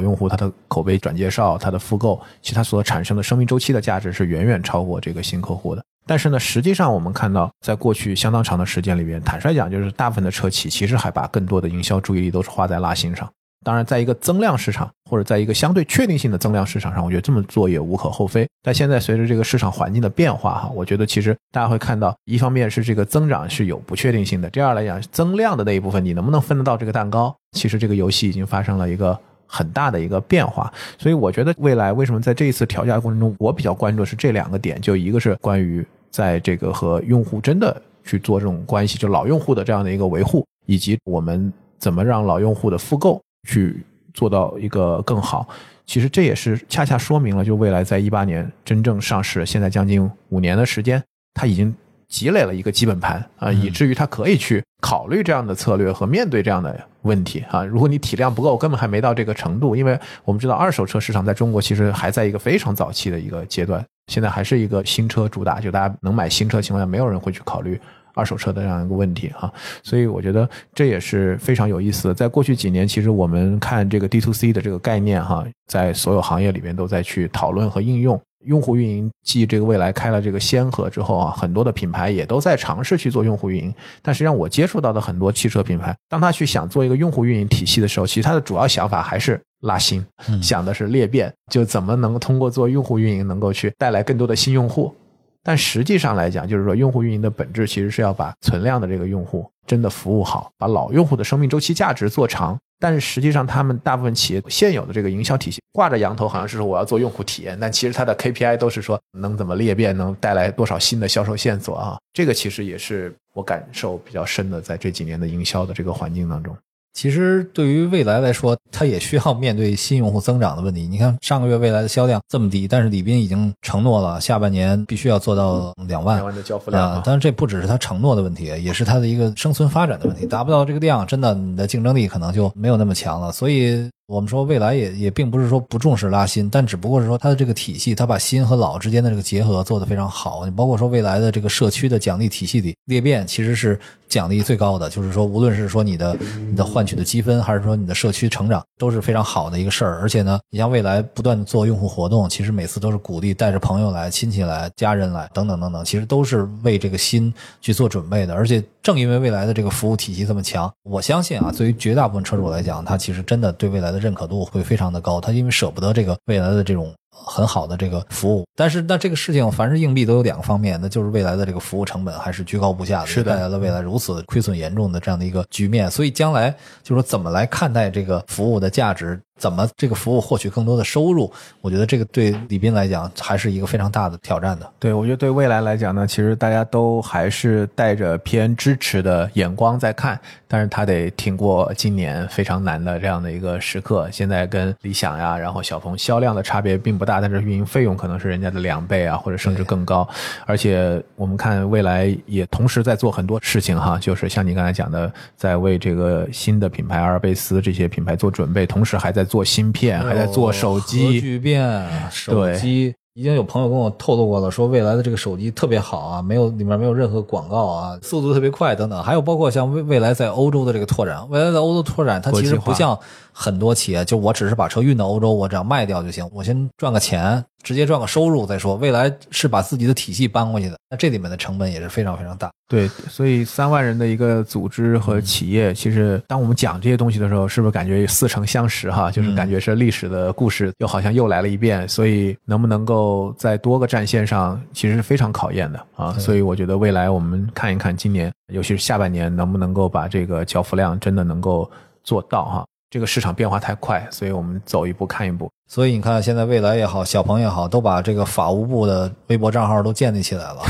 [0.00, 5.84] 用户他的口碑转介绍、他的复购，其实他所产生的生命周期的价值是远远超过这个新客户的。
[6.06, 13.28] 但是呢，实际上我们看到，在过去相当长的时间里边，坦率讲，就是大部分的车企其实还把更多的营销注意力都是花在拉新上。
[13.64, 18.46] 当然，在一个增量市场或者在一个相对确定性的增量市场上，我觉得这么做也无可厚非。
[18.62, 27.34] 但现在随着这个市场环境的变化，哈，我觉得其实大家会看到，一方面是这个增长是有不确定性的，第二来讲，增量的那一部分你能不能分得到这个蛋糕？
[27.52, 30.72] 其实这个游戏已经发生了一个很大的一个变化。
[30.98, 35.84] 所以我觉得未来为什么在这一次调价过程中，我比较关注的是这两个点，就一个是关于。
[36.10, 45.48] 在这个和用户真的去做这种关系，就老用户的这样的一个维护，以及我们怎么让老用户的复购去做到一个更好，
[45.84, 51.02] 其实这也是恰恰说明了，就未来在一八年真正上市，现在将近五年的时间，
[51.34, 51.74] 它已经
[52.14, 57.64] 积累了一个基本盘啊，以至于他可以去考虑这样的策略和面对这样的问题啊。
[57.64, 63.84] 如果你体量不够，根本还没到这个程度，因为我们知道二手车市场在中国其实还在一个非常早期的一个阶段。
[64.12, 67.80] 现在还是一个新车主打，就大家能买新车情况下，没有人会去考虑
[68.14, 69.52] 二手车的这样一个问题哈。
[69.82, 72.14] 所以我觉得这也是非常有意思的。
[72.14, 78.20] 在过去几年，其实我们看这个 D to C 的这个概念哈，在所有行业里面都在去讨论和应用。
[78.44, 83.74] 用户运营继这个未来开了这个先河之后啊，很多的品牌也都在尝试去做用户运营。
[84.02, 90.04] 但实际上，我接触到的很多汽车品牌，当他去想做一个用户运营体系的时候，其实他的主要想法还是拉新，
[90.42, 94.94] 想的是裂变，就怎么能够通过做用户运营，能够去带来更多的新用户。
[95.42, 102.58] 但实际上来讲，就是说用户运营的本质其实是要把存量的这个用户真的服务好，把老用户的生命周期价值做长。
[102.78, 111.98] 但是实际上，他们大部分企业现有的这个营销体系挂着羊头，好像是说我要做用户体验，但其实它的 KPI 都是说能怎么裂变，能带来多少新的销售线索啊？
[112.12, 116.56] 这个其实也是我感受比较深的，在这几年的营销的这个环境当中。
[116.94, 120.86] 其实对于未来来说，它也需要面对新用户增长的问题。
[120.86, 127.02] 你看上个月未来的销量这么低，但是李斌已经承诺了下半年必须要做到两万两万的交付量啊。
[127.04, 130.24] 但是这不只是他承诺的问题，也是他的一个生存发展的问题。
[130.24, 133.30] 达不到这个量，真的你的竞争力可能就没有那么强了。
[133.30, 133.90] 所以。
[134.06, 140.44] 我们说未来也也并不是说不重视拉新，但只不过是说它的这个体系，它把新和老之间的这个结合做得非常好。
[140.44, 146.14] 你包括说未来的这个社区的奖励体系里裂变，其实是奖励最高的，就是说无论是说你的
[146.50, 150.00] 你的换取的积分，还是说你的社区成长，都是非常好的一个事儿。
[150.02, 158.34] 而且呢，你像未来不断做用户活动，其实每次都是鼓励带着朋友来、亲戚来、家人来等等等等，其实都是为这个新去做准备的。
[158.34, 176.50] 而且正因为未来的这个服务体系这么强，我相信啊，对于绝大部分车主来讲，他其实真的对未来的认可度会非常的高，他因为舍不得这个未来的这种很好的这个服务，但是那这个事情凡是硬币都有两个方面，那就是未来的这个服务成本还是居高不下的，是带来了未来如此亏损严重的这样的一个局面，所以将来
[176.82, 179.20] 就是说怎么来看待这个服务的价值。
[179.38, 181.30] 怎么这个服务获取更多的收入？
[181.60, 184.70] 我觉得这个对李斌来讲还是一个非常大的挑战的。
[184.78, 194.08] 对，我觉得对未来来讲呢，其实大家都还是带着偏支持的眼光在看，但是他得挺过今年非常难的这样的一个时刻。
[194.12, 200.08] 现在跟理想呀，然后小鹏销量的差别并不大，但是运营费用可能是人家的两倍啊，或者甚至更高。
[200.46, 209.23] 而且我们看未来也同时在做很多事情哈，就是像你刚才讲的，在为这个新的品牌阿尔卑斯这些品牌做准备，同时还在。
[209.24, 212.94] 做芯片，还在做手机，核聚变，手机。
[213.16, 222.98] 已经有朋友跟我透露过了，说未来的这个手机特别好啊，没有里面没有任何广告啊，速度特别快等等，还有包括像未未来在欧洲的这个拓展，未来在欧洲拓展，它其实不像。
[223.36, 228.76] 很多企业就我只是把车运到欧洲，我只要卖掉就行，我先赚个钱，直接赚个收入再说。
[228.76, 232.48] 未来是把自己的体系搬过去的，那这里面的成本也是非常非常大。
[232.68, 239.10] 对，所以三万人的一个组织和企业，其实当我们讲这些东西的时候，是不是感觉似曾相识哈？
[239.10, 241.88] 就是感觉是历史的故事，又好像又来了一遍。
[241.88, 246.12] 所以能不能够在多个战线上，其实是非常考验的啊。
[246.18, 251.68] 所以我觉得未来我们看一看今年，尤其是下半年，能不能够把这个交付量真的能够
[252.04, 252.64] 做到哈？
[252.94, 255.50] 这个市场变化太快，所以我们走一步看一步。
[255.66, 260.62] 所以你看，现在未来也好，小鹏也好，都把这个法务部的微博账号都建立起来了，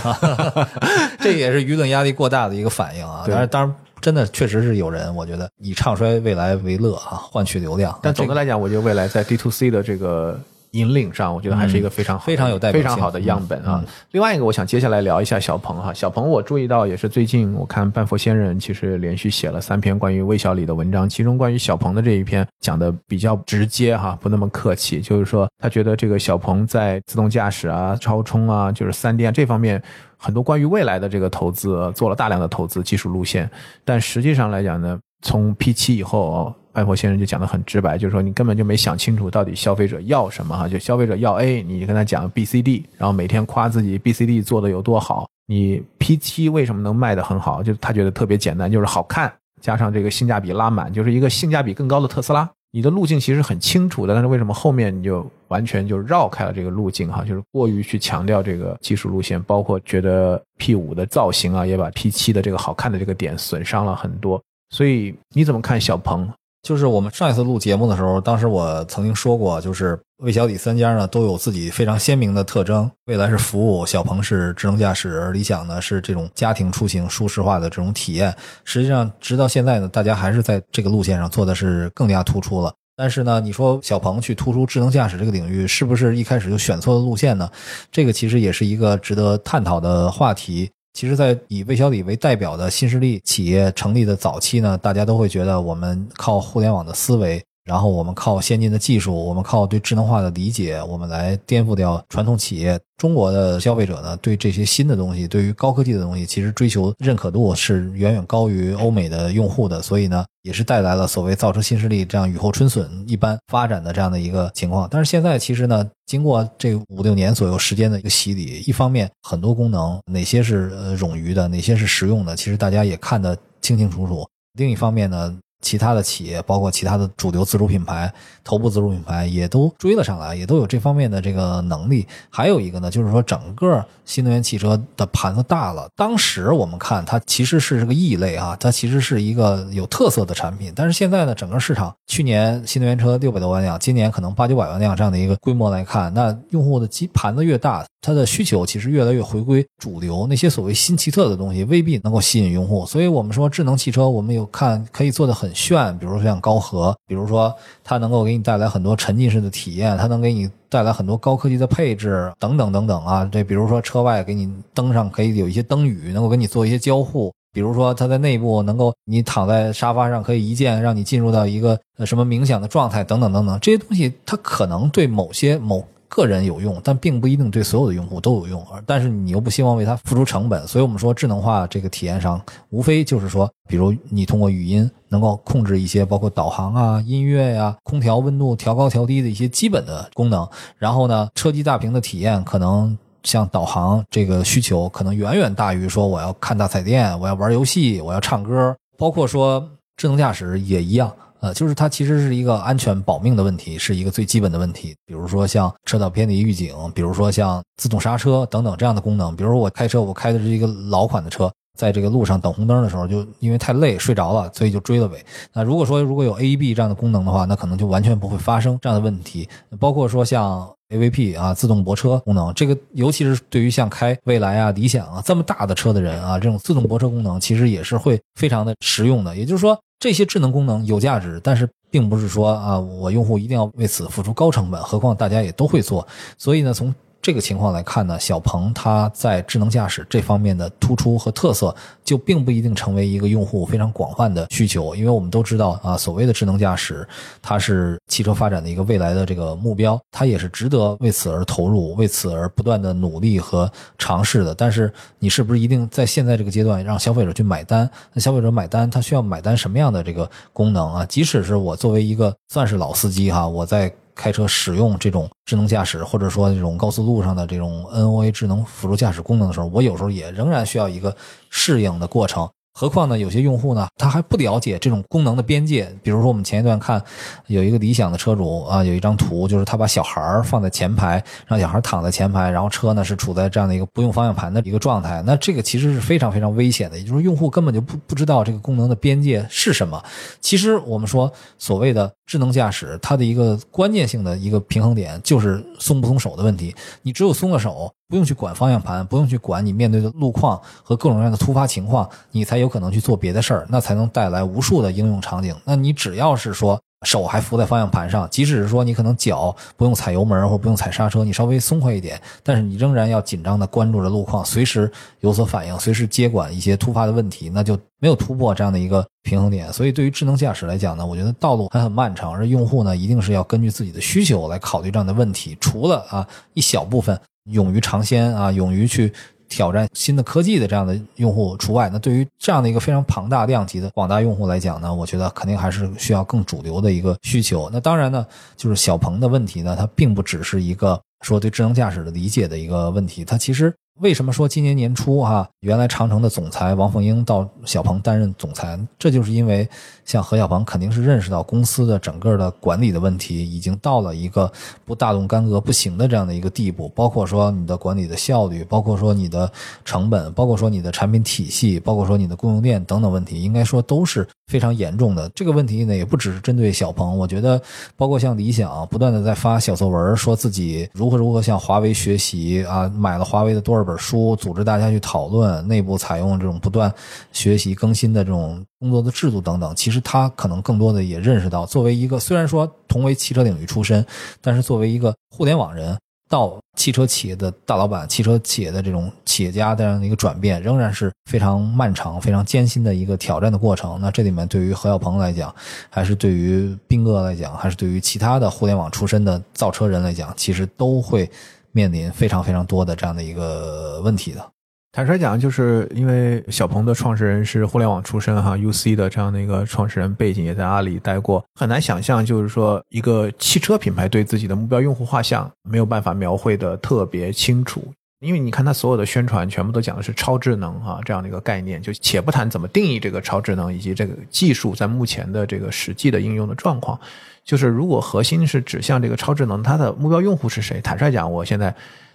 [1.20, 3.24] 这也是舆论压力过大的一个反应啊。
[3.28, 7.94] 但是，当然，真的确实是有人，我觉得以唱衰未来为乐啊，换取流量。
[8.00, 10.40] 但总的来讲，我觉得未来在 D to C 的这个。
[10.74, 13.82] 引领上，我觉得还是一个非常好非常有代表非常好的样本啊。
[14.10, 15.94] 另外一个，我想接下来聊一下小鹏哈。
[15.94, 29.82] 小鹏，我注意到也是最近，我看半佛仙人其实连续写了三篇关于魏小李的文章，其中关于小鹏的这一篇讲的比较直接哈，不那么客气，就是说他觉得这个小鹏在自动驾驶啊、超充啊、就是三电这方面
[30.16, 33.48] 很多关于未来的这个投资做了大量的投资技术路线，
[33.84, 36.52] 但实际上来讲呢，从 P 七以后。
[36.74, 45.26] 艾佛先生就讲的很直白，就是说你根本就没想清楚到底消费者要什么哈，就消费者要 A，你跟他讲 B、C、D，然后每天夸自己 B、C、D 做的有多好。
[45.46, 47.62] 你 P7 为什么能卖的很好？
[47.62, 52.50] 就他觉得特别简单，就是好看，加上这个性价比拉满，就是一个性价比更高的特斯拉。
[52.70, 57.22] 你的路径其实很清楚的，但是为什么后面你就完全就绕开了这个路径哈？
[57.24, 64.42] 就是过于去强调这个技术路线，包括觉得 P5 的造型啊，也把 P7 的这个好看的这个点损伤了很多。
[64.70, 66.28] 所以你怎么看小鹏？
[66.64, 72.90] 就是我们上一次录节目的时候，当时我曾经说过，就是魏小李三家呢都有自己非常鲜明的特征。
[73.04, 78.34] 未来是服务，小鹏是智能驾驶，而理想呢是这种家庭出行舒适化的这种体验。
[78.64, 82.72] 实际上，直到现在呢，大家还是在这个路线上做的是更加突出了。
[82.96, 87.50] 但是呢，你说小鹏去突出智能驾驶这个领域，是不是一开始就选错了路线呢？
[87.92, 90.70] 这个其实也是一个值得探讨的话题。
[90.94, 102.78] 其实，在以魏小李为代表的新势力企业成立的早期呢，大家都会觉得我们靠互联网的思维然后我们靠先进的技术，我们靠对智能化的理解，我们来颠覆掉传统企业。
[102.98, 114.86] 中国的消费者呢，对这些新的东西，对于高科技的东西，其实追求认可度是远远高于欧美的用户的，所以呢，也是带来了所谓造车新势力这样雨后春笋一般发展的这样的一个情况。
[114.90, 124.26] 但是现在其实呢，经过这五六年左右时间的一个洗礼，一方面很多功能哪些是呃冗余的，哪些是实用的，其实大家也看得清清楚楚。
[124.58, 125.34] 另一方面呢。
[125.64, 128.12] 其他的企业，包括其他的主流自主品牌、
[128.44, 132.06] 头部自主品牌，也都追了上来，也都有这方面的这个能力。
[132.28, 135.88] 还有一个呢，就是说整个新能源汽车的盘子大了。
[135.96, 140.70] 当时我们看它其实是这个异类啊，它其实是一个有特色的产品。
[140.76, 147.84] 但是现在呢，整个市场去年新能源车六百多万辆，今年可能八九百万辆这样的一个规模来看，那用户的基盘子越大。
[148.04, 152.84] 它的需求其实越来越回归主流，那些所谓新奇特的东西未必能够吸引用户。
[152.84, 157.50] 所以，我们说智能汽车，我们有看可以做的很炫，比如说像高和，比如说
[157.82, 163.24] 它能够给你带来很多沉浸式的体验，它能给你带来很多高科技的配置，等等等等啊。
[163.32, 173.58] 这比如说车外给你灯上可以有一些灯语，能够跟你做一些交互；比如说它在内部能够你躺在沙发上可以一键让你进入到一个呃什么冥想的状态，等等等等。
[173.60, 175.82] 这些东西它可能对某些某。
[176.14, 178.64] 个人有用，但并不一定对所有的用户都有用。
[178.72, 190.48] 而但是你又不希望为它付出成本，所以我们说智能化这个体验上，无非就是说，比如你通过语音能够控制一些包括导航啊、音乐呀、空调温度调高调低的一些基本的功能。
[190.78, 201.12] 然后呢，车机大屏的体验可能像导航这个需求，可能远远大于说我要看大彩电、我要玩游戏、我要唱歌，包括说智能驾驶也一样。
[201.44, 204.94] 呃，就是它其实是一个安全保命的问题，是一个最基本的问题。
[205.04, 209.36] 比如说像车道偏离预警，比如说像自动刹车等等这样的功能。
[209.36, 215.22] 比如我开车，我开的是一个老款的车，在这个路上等红灯的时候，就因为太累睡着了，所以就追了尾。
[215.52, 219.46] 那如果说如果有 AEB 这样的功能的话，那可能就完全不会发生这样的问题。
[219.78, 229.36] 包括说像 AVP 啊，自动泊车功能，这个尤其是对于像开蔚来啊、理想啊这么大的车的人啊，这种自动泊车功能其实也是会非常的实用的。
[229.36, 229.78] 也就是说。
[230.04, 234.78] 这些智能功能有价值，但是并不是说啊，我用户一定要为此付出高成本。
[234.82, 236.94] 何况大家也都会做，所以呢，从。
[237.24, 244.94] 这个情况来看呢，小鹏它在智能驾驶这方面的突出和特色，就并不一定成为一个用户非常广泛的需求。
[244.94, 247.08] 因为我们都知道啊，所谓的智能驾驶，
[247.40, 254.54] 它是汽车发展的一个未来的这个目标，它也是值得为此而投入、为此而不断的努力和尝试的。
[254.54, 257.88] 但是，你是不是一定在现在这个阶段让消费者去买单？
[258.12, 261.06] 那消费者买单，他需要买单什么样的这个功能啊？
[261.06, 263.90] 即使是我作为一个算是老司机哈，我在。
[264.14, 271.14] 开车使用这种智能驾驶，或者说这种高速路上的这种 NOA 智能辅助驾驶功能的时候，我有时候也仍然需要一个
[271.50, 272.48] 适应的过程。
[272.76, 273.16] 何况呢？
[273.16, 275.88] 有些用户呢，他还不了解这种功能的边界。
[276.02, 277.00] 比如说，我们前一段看
[277.46, 285.22] 有一个理想的车主啊，有一张图，就是他把小孩放在前排，让小孩躺在前排，然后车呢是处在这样的一个不用方向盘的一个状态。
[285.24, 290.02] 那这个其实是非常非常危险的，也就是用户根本就不不知道这个功能的边界是什么。
[290.40, 296.74] 其实我们说所谓的智能驾驶，它的一个关键性的一个平衡点就是松不松手的问题。
[297.02, 297.88] 你只有松了手。
[298.08, 305.54] 不用去管方向盘，不用去管你面对的路况和各种各样的突发情况，你才有可能去做别的事儿，那才能带来无数的应用场景。
[305.64, 314.90] 那你只要是说手还扶在方向盘上，即使是说你可能脚不用踩油门或不用踩刹车，你稍微松快一点，但是你仍然要紧张的关注着路况，随时
[315.20, 319.72] 有所反应，随时接管一些突发的问题，那就没有突破这样的一个平衡点。
[319.72, 325.56] 所以对于智能驾驶来讲呢，我觉得道路还很漫长，而用户呢一定是要根据自己的需求来考虑这样的问题。
[325.58, 327.18] 除了啊一小部分。
[327.50, 329.12] 勇于尝鲜啊，勇于去
[329.48, 331.88] 挑战新的科技的这样的用户除外。
[331.92, 337.68] 那对于这样的一个非常庞大量级的广大用户来讲呢，我觉得肯定还是需要更主流的一个需求。
[337.72, 338.26] 那当然呢，
[338.56, 343.72] 就是小鹏的问题呢，它并不只是一个说对智能驾驶的理解的一个问题，它其实。
[344.00, 348.76] 为什么说今年年初哈，原来长城的总裁王凤英到小鹏担任总裁？
[348.98, 349.68] 这就是因为
[350.04, 354.50] 像何小鹏肯定是认识到公司的整个的管理的问题已经到了一个
[354.84, 359.48] 不大动干戈不行的这样的一个地步，包括说你的管理的效率，包括说你的
[359.84, 365.28] 成本，包括说你的产品体系，包括说你的供应链等等问题，应该说都是非常严重的。
[365.34, 367.60] 这个问题呢，也不只是针对小鹏，我觉得
[367.96, 373.84] 包括像理想，不断的在发小作文，说自己如何如何向华为学习啊，买了华为的多少。
[373.84, 376.90] 本书组织大家去讨论，内部采用这种不断
[377.32, 379.74] 学习更新的这种工作的制度等等。
[379.74, 384.04] 其实他可能更多的也认识到，作为一个虽然说同为汽车领域出身，
[384.42, 393.98] 但是作为一个互联网人，到汽车企业的大老板、汽车企业的这种企业家这样的一个转变，仍然是非常漫长、非常艰辛的一个挑战的过程。
[394.00, 395.54] 那这里面对于何小鹏来讲，
[395.90, 401.30] 还是对于斌哥来讲，还是对于其他的互联网出身的造车人来讲，其实都会
[401.72, 404.53] 面临非常非常多的这样的一个问题的。
[404.94, 417.84] 坦率讲，就是因为小鹏的创始人是互联网出身哈，UC 的这样的一个创始人背景，也在阿里待过，很难想象，就是说一个汽车品牌对自己的目标用户画像没有办法描绘的特别清楚。
[418.20, 426.96] 因为你看他所有的宣传，全部都讲的是超智能啊这样的一个概念，就且不谈怎么定义这个超智能以及这个技术在目前的这个实际的应用的状况，
[427.44, 430.80] 就是如果核心是指向这个超智能，它的目标用户是谁？
[430.80, 431.74] 坦率讲，我现在。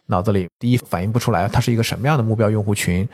[0.09, 3.07] 脑子里第一反应不出来，他是一个什么样的目标用户群，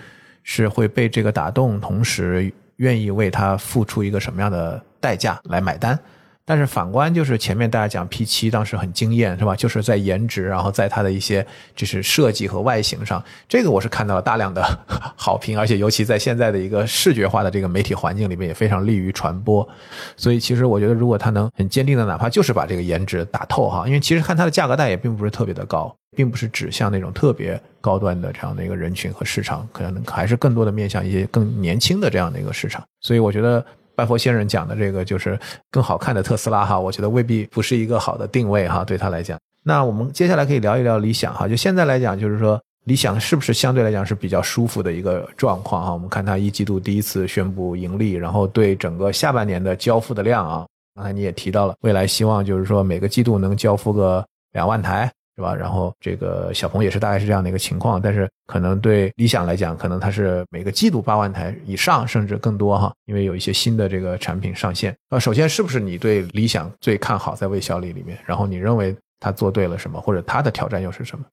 [0.43, 5.99] 是会被这个打动，同时愿意为他付出一个什么样的代价来买单。
[6.47, 9.55] 但是反观就是前面大家讲 P 七当时很惊艳是吧？
[9.55, 14.63] 就是在颜值，然后在它的一些就是设计和外形上，这个我是看到了大量的
[15.17, 19.67] 好评，而且尤其在现在的一个视觉化的这个媒体环境里面也非常利于传播。
[20.15, 32.83] 所以其实我觉得，如果它能很坚定的，哪怕就是把这个颜值打透哈，因为其实看它的价格带也并不是特别的高，并不是指向那种特别高端的这样的一个人群和市场，可能还是更多的面向一些更年轻的这样的一个市场。
[33.01, 33.65] 所以我觉得。
[33.95, 35.39] 拜佛先生讲的这个就是
[35.71, 39.39] 更好看的特斯拉哈，我觉得未必不是一个好的定位哈，对他来讲。
[39.63, 45.91] 那我们接下来可以聊一聊理想哈，就现在来讲，就是说理想是不是相对来讲是比较舒服的一个状况哈？
[45.91, 54.23] 我们看它一季度第一次宣布盈利，然后对整个下半年的交付的量啊，刚才你也提到了，未来希望就是说每个季度能交付个
[54.53, 55.11] 两万台。
[55.35, 55.53] 是吧？
[55.53, 64.95] 然后这个小鹏也是大概是这样的一个情况，但是可能对理想来讲，可能它是每个季度八万台以上，甚至更多哈，因为有一些新的这个产品上线。
[65.09, 68.17] 啊，首先是不是你对理想最看好在魏小李里面？
[68.25, 71.25] 然后你认为他做对了什么，或者他的挑战又是什么？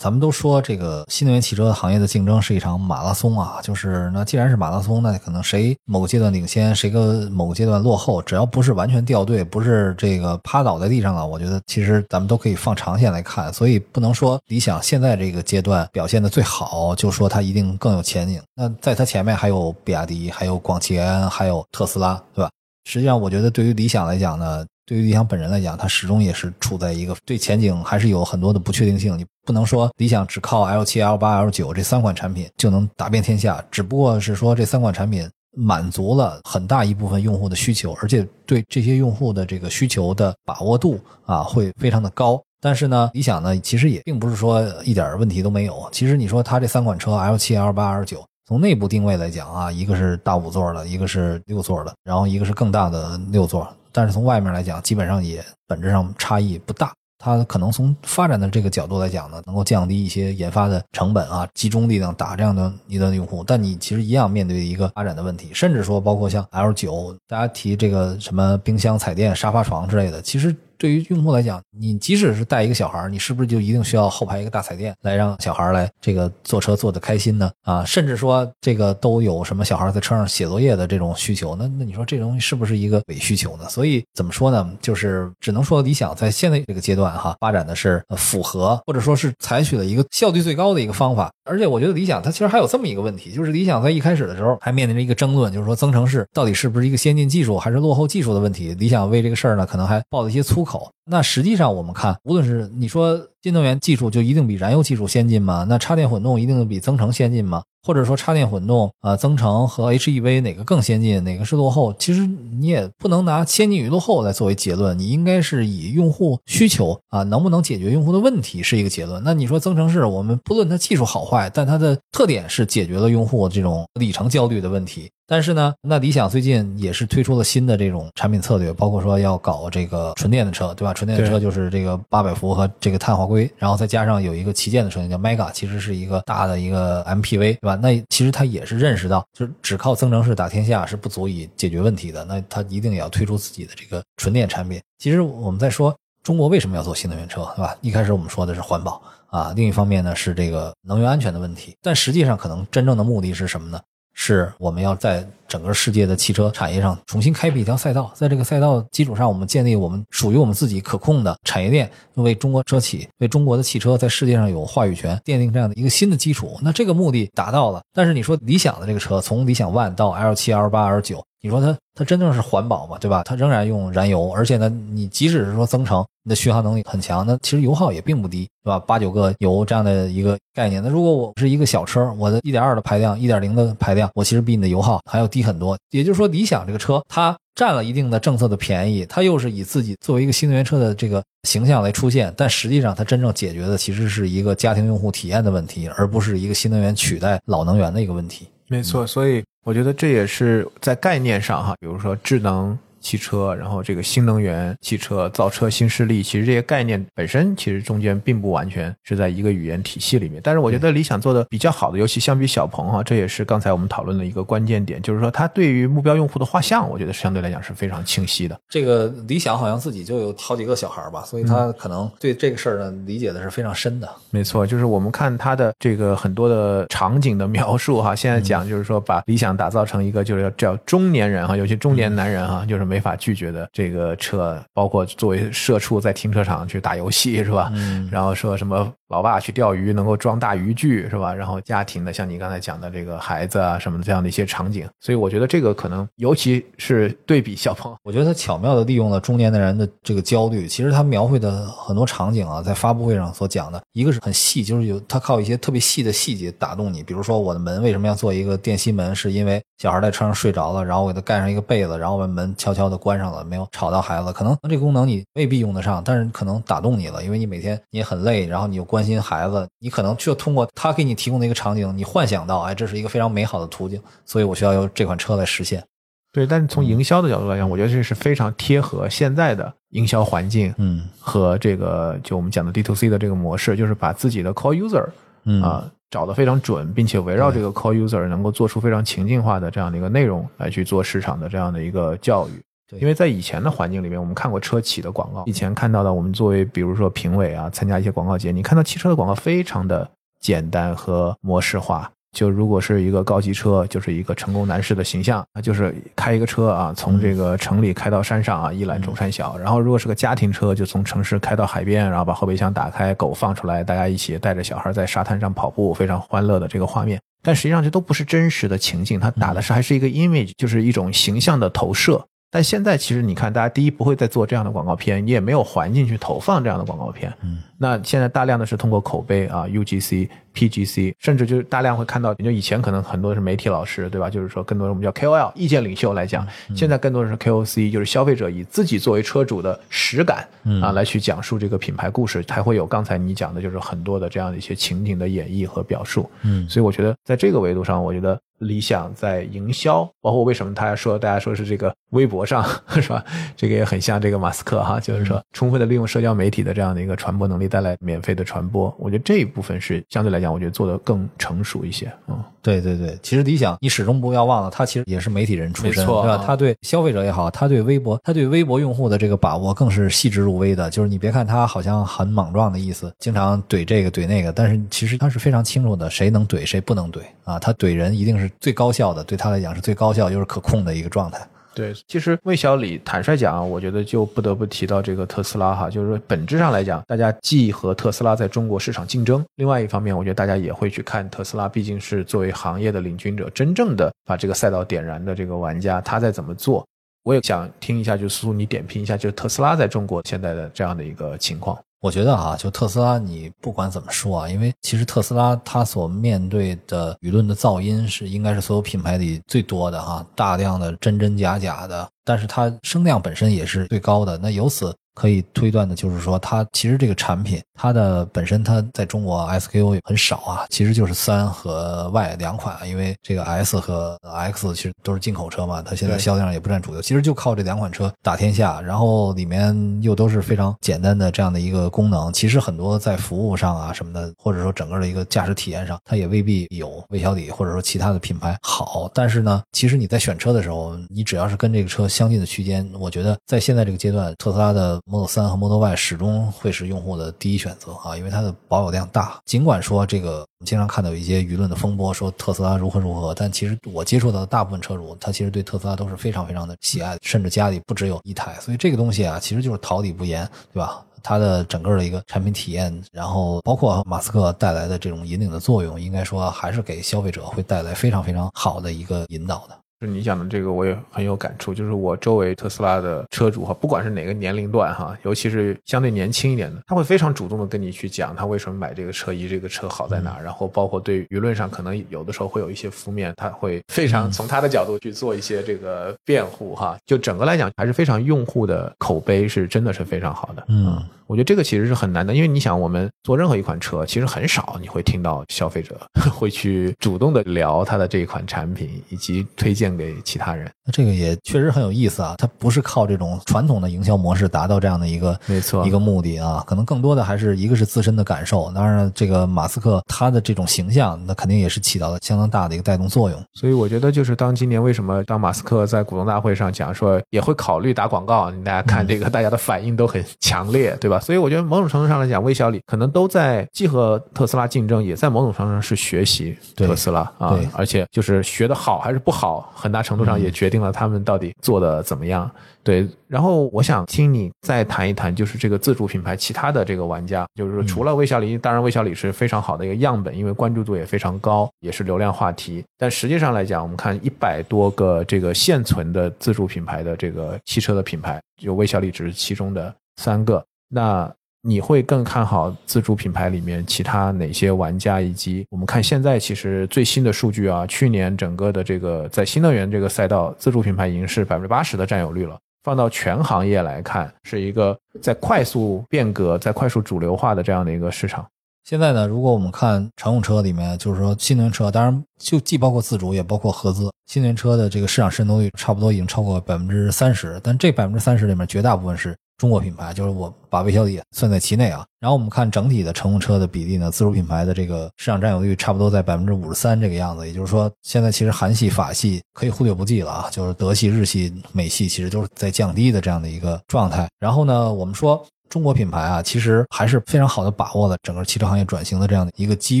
[0.00, 18.40] 咱们都说这个新能源汽车行业的竞争是一场马拉松啊，就是那既然是马拉松，那可能谁某个阶段领先，谁个某个阶段落后，只要不是完全掉队，不是这个趴倒在地上了，我觉得其实咱们都可以放长线来看，所以不能说理想现在这个阶段表现的最好，就说它一定更有前景。
[18.54, 22.50] 那在它前面还有比亚迪，还有广汽，还有特斯拉，对吧？
[22.88, 24.64] 实际上，我觉得对于理想来讲呢。
[24.90, 29.16] 对于理想本人来讲，它始终也是处在一个对前景还是有很多的不确定性。
[29.16, 42.42] 你不能说理想只靠 L 七、L 八、L 九这三款产品就能打遍天下，只不过是说这三款产品满足了很大一部分用户的需求，而且对这些用户的这个需求的把握度啊会非常的高。
[42.60, 45.88] 但是呢，理想呢其实也并不是说一点问题都没有。
[45.92, 53.72] 其实你说它这三款车 L 七、L 八、L 九，从内部定位来讲啊，一个是大五座的，一个是六座的，然后一个是更大的六座。
[53.92, 56.92] 但是从外面来讲，基本上也本质上差异不大。
[57.22, 63.44] 它可能从发展的这个角度来讲呢，能够降低一些研发的成本啊，集中力量打这样的一个用户。
[63.44, 70.54] 但你其实一样面对一个发展的问题，甚至说包括像 L 九，大家提这个什么冰箱、彩电、沙发床之类的，其实。
[70.80, 77.50] 对于用户来讲，你即使是带一个小孩你是不是就一定需要后排一个大彩电来让小孩来这个坐车坐得开心呢？
[77.64, 81.54] 啊，甚至说这个都有什么小孩在车上写作业的这种需求？
[81.54, 83.68] 那那你说这东西是不是一个伪需求呢？
[83.68, 84.72] 所以怎么说呢？
[84.80, 91.30] 就是只能说理想在现在这个阶段哈，发展的是符合或者说是采取了一个效率最高的一个方法。
[91.44, 98.72] 而且我觉得理想它其实还有这么一个问题，就是理想在一开始的时候还面临着一个争论，就是说增程式到底是不是一个先进技术还是落后技术的问题。
[98.74, 100.99] 理想为这个事儿呢，可能还爆了一些粗口。
[101.10, 105.66] 那实际上，我们看，无论是你说新能源技术就一定比燃油技术先进吗？
[105.68, 107.62] 那插电混动一定比增程先进吗？
[107.82, 111.92] 或者说插电混动啊，增程和 HEV 哪个更先进，哪个是落后？
[111.98, 119.20] 其实你也不能拿先进与落后来作为结论，你应该是以用户需求啊，能不能解决用户的问题是一个结论。
[119.24, 125.10] 那你说增程式，我们不论它技术好坏，但它的特点是解决了用户这种里程焦虑的问题。
[125.26, 130.92] 但是呢，那理想最近也是推出了新的这种产品策略，包括说要搞这个纯电的车，对吧？
[131.00, 137.74] 纯电的车就是这个八百伏和这个碳化硅，然后再加上有一个旗舰的车型叫 Mega，其实是一个大的一个 MPV，对吧？
[137.76, 144.78] 那其实它也是认识到，就是只靠增程式打天下是不足以解决问题的，那它一定也要推出自己的这个纯电产品。
[144.98, 147.74] 其实我们在说中国为什么要做新能源车，对吧？
[147.80, 153.80] 一开始我们说的是环保啊，另一方面呢是这个能源安全的问题，但实际上可能真正的目的是什么呢？
[154.12, 166.56] 是我们要在整个世界的汽车产业上重新开辟一条赛道，在这个赛道基础上，我们建立我们属于我们自己可控的产业链，为中国车企、为中国的汽车在世界上有话语权奠定这样的一个新的基础。
[166.62, 171.20] 那这个目的达到了，但是你说理想的这个车，从理想 ONE 到 L 七、L 八、L 九。
[171.42, 172.98] 你说它它真正是环保吗？
[173.00, 173.22] 对吧？
[173.24, 178.78] 它仍然用燃油，而且呢，你即使是说增程，你的续航能力很强，那其实油耗也并不低，对吧？
[178.78, 180.82] 八九个油这样的一个概念。
[180.82, 185.78] 那如果我是一个小车，我的一点二的排量、一点零的排量，我其实比你的油耗还要低很多。
[185.90, 198.48] 也就是说，理想这个车它占了一定的政策的便宜，它又是以自己作为一个新能源车的这个形象来出现，但实际上它真正解决的其实是一个家庭用户体验的问题，而不是一个新能源取代老能源的一个问题。
[198.68, 199.42] 没错，所以。
[199.62, 202.76] 我觉得这也是在概念上哈，比如说智能。
[203.00, 210.40] 汽车，然后这个新能源汽车造车新势力，其实这些概念本身其实中间并不完全是在一个语言体系里面。
[210.44, 218.58] 但是我觉得理想做的比较好的，尤其相比小鹏哈，这也是刚才我们讨论的一个关键点，就是说它对于目标用户的画像，我觉得相对来讲是非常清晰的。
[218.68, 224.08] 这个理想好像自己就有好几个小孩吧，所以他可能对这个事儿呢理解的是非常深的。
[224.30, 237.70] 没错，就是我们看他的这个很多的场景的描述哈，现在讲就是说把理想打造成一个就是叫中年人哈，尤其中年男人哈，就是没法拒绝的这个车，包括作为社畜在停车场去打游戏是吧？
[237.74, 241.32] 嗯，然后说什么老爸去钓鱼能够装大渔具是吧？
[241.32, 250.66] 然后家庭的像你刚才讲的这个孩子啊什么的这样的一些场景，所以我觉得这个可能尤其是对比小鹏，我觉得他巧妙的利用了中年的人的这个焦虑。
[250.66, 257.02] 其实他描绘的很多场景啊，在发布会上所讲的一个是很细，就是有他靠一些特别细的细节打动你。
[257.02, 263.66] 比如说我的门为什么要做一个电吸门，是因为小孩在车上睡着了，然后我给他盖上一个被子，然后把门悄悄的关上了，没有。
[263.72, 275.82] 吵到孩子，可能这个功能你未必用得上，但是可能打动你了，因为你每天你也很累，然后你又关心孩子，你可能就通过他给你提供的一个场景，你幻想到，哎，这是一个非常美好的途径，所以我需要用这款车来实现。
[276.30, 285.06] 对，但是从营销的角度来讲，我觉得这是非常贴合现在的营销环境，嗯，和这个就我们讲的 D to C 的这个模式，就是把自己的 Core User，
[285.44, 285.90] 嗯啊。
[286.10, 292.52] 找的非常准，并且围绕这个 core user 能够做出非常情境化的这样的一个内容来去做市场的这样的一个教育。
[292.98, 302.10] 因为在以前的环境里面，我们看过车企的广告，以前看到的，我们作为比如说评委啊，参加一些广告节，你看到汽车的广告非常的简单和模式化。
[302.32, 309.58] 就如果是一个高级车，就是一个成功男士的形象，那就是开一个车啊，从这个城里开到山上啊，一览众山小。
[309.58, 317.20] 然后如果是个家庭车，就从城市开到海边，然后把后备箱打开，狗放出来，大家一起带着小孩在沙滩上跑步，非常欢乐的这个画面。
[317.42, 322.22] 但实际上这都不是真实的情境，它打的是还是一个 image，就是一种形象的投射。
[322.52, 327.32] 但现在其实你看，大家第一不会再做这样的广告片，你也没有环境去投放这样的广告片。
[327.42, 330.28] 嗯，那现在大量的是通过口碑啊，UGC。
[330.52, 334.28] PGC，甚至就是大量会看到，就以前可能很多是媒体老师，对吧？
[334.28, 340.44] 就是说更多的我们叫 KOL 意见领袖来讲，现在更多的是 KOC，就是消费者以自己作为车主的实感
[340.82, 346.28] 啊来去讲述这个品牌故事，才会有刚才你讲的，就是很多的这样的一些情景的演绎和表述。
[346.42, 352.68] 嗯，所以我觉得在这个维度上，我觉得理想在营销，包括为什么他说大家说是这个微博上
[353.00, 353.24] 是吧？
[353.56, 358.92] 这个也很像这个马斯克哈，就是说充分的利用社交媒体的这样的一个传播能力，带来免费的传播。
[358.98, 360.40] 我觉得这一部分是相对来。
[360.40, 362.10] 讲，我觉得做的更成熟一些。
[362.26, 366.42] 嗯，对对对，其实理想，你始终不要忘了，他其实也是媒体人出身，对吧？
[366.46, 370.88] 他对消费者也好，他对微博，他对微博用户的这个把握更是细致入微的。
[370.88, 377.58] 就是你别看他好像很莽撞的意思，经常怼这个怼那个，但是其实他是非常清楚的，谁能怼，谁不能怼啊。
[377.58, 381.38] 他怼人一定是最高效的，对他来讲是最高效又是可控的一个状态。
[381.74, 396.84] 对，其实魏小李坦率讲，我觉得就不得不提到这个特斯拉哈，就是说本质上来讲，大家既和特斯拉在中国市场竞争，另外一方面，我觉得大家也会去看特斯拉，毕竟是作为行业的领军者，真正的把这个赛道点燃的这个玩家，他在怎么做？
[397.22, 401.78] 我也想听一下，就苏苏你点评一下，就是特斯拉在中国现在的这样的一个情况。
[402.00, 414.38] 我觉得啊，就特斯拉，你不管怎么说啊，因为其实特斯拉它所面对的舆论的噪音是应该是所有品牌里最多的哈，大量的真真假假的，但是它声量本身也是最高的。
[414.38, 414.94] 那由此。
[415.14, 449.40] 可以推断的就是说，它其实这个产品，它的本身它在中国 SKU 很少啊，其实就是三和 Y 两款，因为这个 S 和 X 其实都是进口车嘛，它现在销量也不占主流，其实就靠这两款车打天下，然后里面又都是非常简单的这样的一个功能，其实很多在服务上啊什么的，或者说整个的一个驾驶体验上，它也未必有魏小李或者说其他的品牌好，但是呢，其实你在选车的时候，你只要是跟这个车相近的区间，我觉得在现在这个阶段，特斯拉的 Model 3和 Model Y 始终会是用户的第一选择啊，因为它的保有量大。
[449.44, 458.56] 尽管说这个，我们经常看到有一些舆论的风波，说特斯拉如何如何，但其实我接触到的大部分车主，他其实对特斯拉都是非常非常的喜爱，甚至家里不只有一台。
[458.60, 461.04] 所以这个东西啊，其实就是桃李不言，对吧？
[461.22, 469.78] 它的整个的一个产品体验，然后包括马斯克带来的这种引领的作用，应该说还是给消费者会带来非常非常好的一个引导的。
[470.00, 471.74] 就是你讲的这个，我也很有感触。
[471.74, 480.42] 就是我周围特斯拉的车主哈，不管是哪个年龄段哈，尤其是相对年轻一点的，他会非常主动的跟你去讲他为什么买这个车，以这个车好在哪儿。
[480.42, 486.96] 然后包括对舆论上可能有的时候会有一些负面，他会非常从他的角度去做一些这个辩护哈。
[487.04, 490.64] 就整个来讲，还是非常用户的口碑是真的是非常好的。
[490.68, 490.98] 嗯，
[491.30, 495.96] 我觉得这个其实是很难的，因为你想，我们做任何一款车，其实很少你会听到消费者
[496.34, 500.68] 会去主动的聊他的这一款产品，以及推荐给其他人。
[500.84, 513.40] 那这个也确实很有意思啊，它不是靠这种传统的营销模式达到这样的一个没错一个目的啊，可能更多的还是一个是自身的感受，当然这个马斯克他的这种形象，那肯定也是起到了相当大的一个带动作用。
[513.54, 521.19] 所以我觉得，就是当今年为什么当马斯克在股东大会上讲说也会考虑打广告，大家看这个，大家的反应都很强烈，对吧？
[521.20, 532.50] 所以我觉得某种程度上来讲，微小李可能都在既和特斯拉竞争，也在某种程度上是学习特斯拉啊，而且就是学的好还是不好，很大程度上也决定了他们到底做的怎么样。
[532.82, 542.82] 对，然后我想听你再谈一谈，就是这个自主品牌其他的这个玩家，就是说除了魏小李，当然魏小李是非常好的一个样本，因为关注度也非常高，也是流量话题。
[542.96, 550.64] 但实际上来讲，我们看一百多个这个现存的自主品牌的这个汽车的品牌，就魏小李只是其中的三个。
[550.92, 551.32] 那
[551.62, 555.20] 你会更看好自主品牌里面其他哪些玩家？
[555.20, 562.58] 以及我们看现在其实最新的数据啊，去年整个的这个在新能源这个赛道，自主品牌已经是百分之八十的占有率了。
[562.82, 568.46] 放到全行业来看，是一个在快速变革、在快速主流化的这样的一个市场。
[568.84, 574.10] 现在呢，如果我们看乘用车里面，就是说新能源车，当然就既包括自主，也包括合资。
[574.26, 579.36] 新能源车的这个市场渗透率差不多已经超过百分之三十，但这百分之三十里面绝大部分是。
[579.60, 594.26] 中国品牌就是我把微小李算在其内啊，然后我们看整体的乘用车的比例呢，自主品牌的这个市场占有率差不多在百分之五十三这个样子，也就是说，现在其实韩系、法系可以忽略不计了啊，就是德系、日系、美系其实都是在降低的这样的一个状态。
[594.38, 595.46] 然后呢，我们说。
[595.70, 600.00] 中国品牌啊，其实还是非常好的把握了整个汽车行业转型的这样的一个机